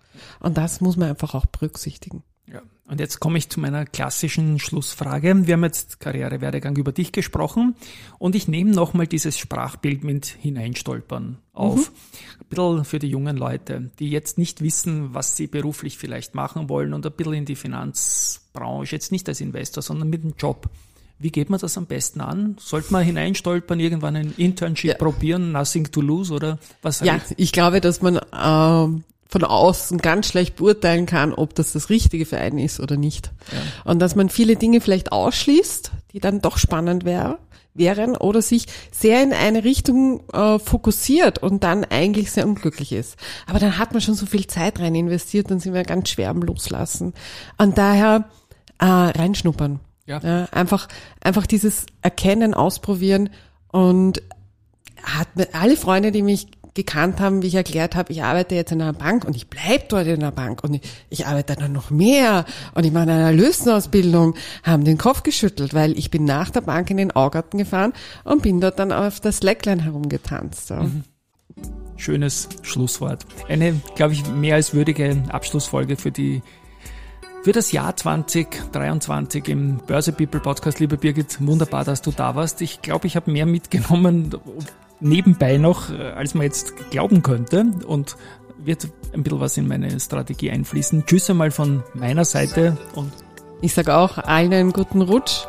Und 0.41 0.57
das 0.57 0.81
muss 0.81 0.97
man 0.97 1.11
einfach 1.11 1.35
auch 1.35 1.47
berücksichtigen. 1.47 2.23
Ja. 2.53 2.63
Und 2.87 3.01
jetzt 3.01 3.21
komme 3.21 3.37
ich 3.37 3.51
zu 3.51 3.61
meiner 3.61 3.85
klassischen 3.85 4.59
Schlussfrage. 4.59 5.47
Wir 5.47 5.55
haben 5.55 5.65
jetzt 5.65 6.01
Karrierewerdegang 6.01 6.75
über 6.77 6.91
dich 6.93 7.13
gesprochen 7.13 7.77
und 8.19 8.35
ich 8.35 8.49
nehme 8.49 8.71
nochmal 8.71 9.07
dieses 9.07 9.37
Sprachbild 9.39 10.05
mit 10.05 10.25
hineinstolpern 10.27 11.37
auf. 11.53 11.93
Ein 12.41 12.47
bisschen 12.49 12.85
für 12.87 12.99
die 12.99 13.09
jungen 13.09 13.37
Leute, 13.37 13.91
die 13.99 14.09
jetzt 14.09 14.39
nicht 14.39 14.63
wissen, 14.63 15.13
was 15.13 15.37
sie 15.37 15.49
beruflich 15.49 15.99
vielleicht 15.99 16.35
machen 16.35 16.71
wollen 16.71 16.95
und 16.95 17.05
ein 17.05 17.13
bisschen 17.13 17.35
in 17.35 17.45
die 17.45 17.57
Finanzbranche, 17.57 18.95
jetzt 18.97 19.13
nicht 19.13 19.29
als 19.29 19.41
Investor, 19.43 19.83
sondern 19.83 20.09
mit 20.09 20.23
dem 20.23 20.35
Job. 20.39 20.71
Wie 21.19 21.31
geht 21.31 21.51
man 21.51 21.59
das 21.61 21.77
am 21.77 21.87
besten 21.87 22.21
an? 22.21 22.57
Sollte 22.61 22.93
man 22.93 23.05
hineinstolpern, 23.05 23.81
irgendwann 23.81 24.15
ein 24.17 24.33
Internship 24.37 24.93
Ja. 24.93 24.97
probieren, 24.97 25.53
nothing 25.53 25.91
to 25.91 26.01
lose 26.01 26.33
oder 26.33 26.59
was? 26.81 27.01
Ja, 27.01 27.21
ich 27.37 27.53
glaube, 27.53 27.81
dass 27.81 28.01
man 28.01 28.21
ähm, 28.33 29.05
von 29.29 29.45
außen 29.45 29.99
ganz 29.99 30.29
schlecht 30.29 30.57
beurteilen 30.57 31.07
kann, 31.07 31.35
ob 31.35 31.55
das 31.55 31.73
das 31.73 31.91
Richtige 31.91 32.25
für 32.25 32.39
einen 32.39 32.59
ist 32.59 32.81
oder 32.81 32.97
nicht. 32.97 33.31
Und 33.85 33.99
dass 34.01 34.17
man 34.17 34.31
viele 34.31 34.57
Dinge 34.57 34.81
vielleicht 34.81 35.13
ausschließt, 35.13 35.93
die 36.13 36.21
dann 36.21 36.41
doch 36.41 36.57
spannend 36.57 37.05
wär, 37.05 37.39
wären 37.75 38.17
oder 38.17 38.43
sich 38.43 38.67
sehr 38.91 39.23
in 39.23 39.33
eine 39.33 39.65
Richtung 39.65 40.23
äh, 40.33 40.59
fokussiert 40.59 41.39
und 41.39 41.63
dann 41.63 41.85
eigentlich 41.85 42.33
sehr 42.33 42.47
unglücklich 42.47 42.93
ist. 42.93 43.17
Aber 43.47 43.59
dann 43.59 43.79
hat 43.79 43.93
man 43.93 44.01
schon 44.01 44.15
so 44.15 44.27
viel 44.27 44.47
Zeit 44.47 44.81
rein 44.81 44.95
investiert, 44.95 45.51
dann 45.51 45.61
sind 45.61 45.75
wir 45.75 45.85
ganz 45.85 46.09
schwer 46.09 46.31
am 46.31 46.43
Loslassen. 46.43 47.15
Und 47.59 47.79
daher 47.79 48.29
äh, 48.79 48.85
reinschnuppern. 48.87 49.81
Ja. 50.07 50.21
Ja, 50.21 50.45
einfach, 50.53 50.89
einfach 51.21 51.47
dieses 51.47 51.85
Erkennen, 52.01 52.55
Ausprobieren 52.55 53.29
und 53.71 54.23
hat 55.03 55.37
mir 55.37 55.49
alle 55.53 55.77
Freunde, 55.77 56.13
die 56.13 56.23
mich 56.23 56.47
gekannt 56.79 57.19
haben, 57.19 57.43
wie 57.43 57.49
ich 57.49 57.57
erklärt 57.57 57.97
habe, 57.97 58.13
ich 58.13 58.23
arbeite 58.23 58.55
jetzt 58.55 58.71
in 58.71 58.81
einer 58.81 58.93
Bank 58.93 59.25
und 59.25 59.35
ich 59.35 59.49
bleib 59.49 59.89
dort 59.89 60.07
in 60.07 60.21
der 60.21 60.31
Bank 60.31 60.63
und 60.63 60.75
ich, 60.75 60.83
ich 61.11 61.27
arbeite 61.27 61.57
dann 61.57 61.73
noch 61.73 61.91
mehr 61.91 62.45
und 62.75 62.87
ich 62.87 62.93
mache 62.93 63.03
eine 63.03 63.15
Analystenausbildung, 63.15 64.37
haben 64.63 64.85
den 64.85 64.97
Kopf 64.97 65.25
geschüttelt, 65.25 65.75
weil 65.75 65.99
ich 65.99 66.13
bin 66.13 66.25
nach 66.25 66.51
der 66.51 66.61
Bank 66.61 66.89
in 66.91 66.99
den 66.99 67.11
Augarten 67.11 67.59
gefahren 67.59 67.93
und 68.23 68.43
bin 68.43 68.61
dort 68.61 68.79
dann 68.79 68.93
auf 68.93 69.19
der 69.19 69.33
Slackline 69.33 69.83
herumgetanzt. 69.83 70.71
Ja. 70.71 70.87
Schönes 71.97 72.49
Schlusswort. 72.63 73.27
Eine, 73.49 73.75
glaube 73.97 74.13
ich, 74.13 74.25
mehr 74.29 74.55
als 74.55 74.73
würdige 74.73 75.25
Abschlussfolge 75.31 75.97
für 75.97 76.13
die 76.13 76.43
für 77.43 77.53
das 77.53 77.73
Jahr 77.73 77.97
2023 77.97 79.49
im 79.49 79.79
Börse 79.79 80.13
People 80.13 80.41
Podcast. 80.41 80.79
Liebe 80.79 80.97
Birgit, 80.97 81.45
wunderbar, 81.45 81.85
dass 81.85 82.03
du 82.03 82.13
da 82.13 82.35
warst. 82.37 82.61
Ich 82.61 82.83
glaube, 82.83 83.07
ich 83.07 83.17
habe 83.17 83.31
mehr 83.31 83.47
mitgenommen 83.47 84.35
nebenbei 85.01 85.57
noch, 85.59 85.91
äh, 85.91 86.03
als 86.15 86.35
man 86.35 86.45
jetzt 86.45 86.91
glauben 86.91 87.23
könnte 87.23 87.67
und 87.87 88.17
wird 88.65 88.89
ein 89.13 89.23
bisschen 89.23 89.41
was 89.41 89.57
in 89.57 89.69
meine 89.69 89.99
Strategie 90.01 90.51
einfließen. 90.51 91.07
Tschüss 91.07 91.31
einmal 91.31 91.51
von 91.51 91.83
meiner 91.95 92.25
Seite 92.25 92.77
und 92.95 93.13
Ich 93.61 93.75
sage 93.75 93.97
auch 93.97 94.19
allen 94.19 94.53
einen 94.53 94.73
guten 94.73 95.03
Rutsch. 95.03 95.45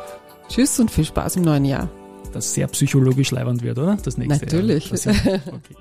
Tschüss 0.48 0.78
und 0.80 0.90
viel 0.90 1.04
Spaß 1.04 1.36
im 1.36 1.42
neuen 1.42 1.64
Jahr. 1.64 1.88
das 2.32 2.54
sehr 2.54 2.66
psychologisch 2.68 3.30
leibend 3.32 3.62
wird, 3.62 3.78
oder? 3.78 3.96
Das 4.02 4.16
nächste 4.16 4.44
Natürlich. 4.46 4.88
Jahr. 4.90 4.96
Sind- 4.98 5.16
okay. 5.48 5.76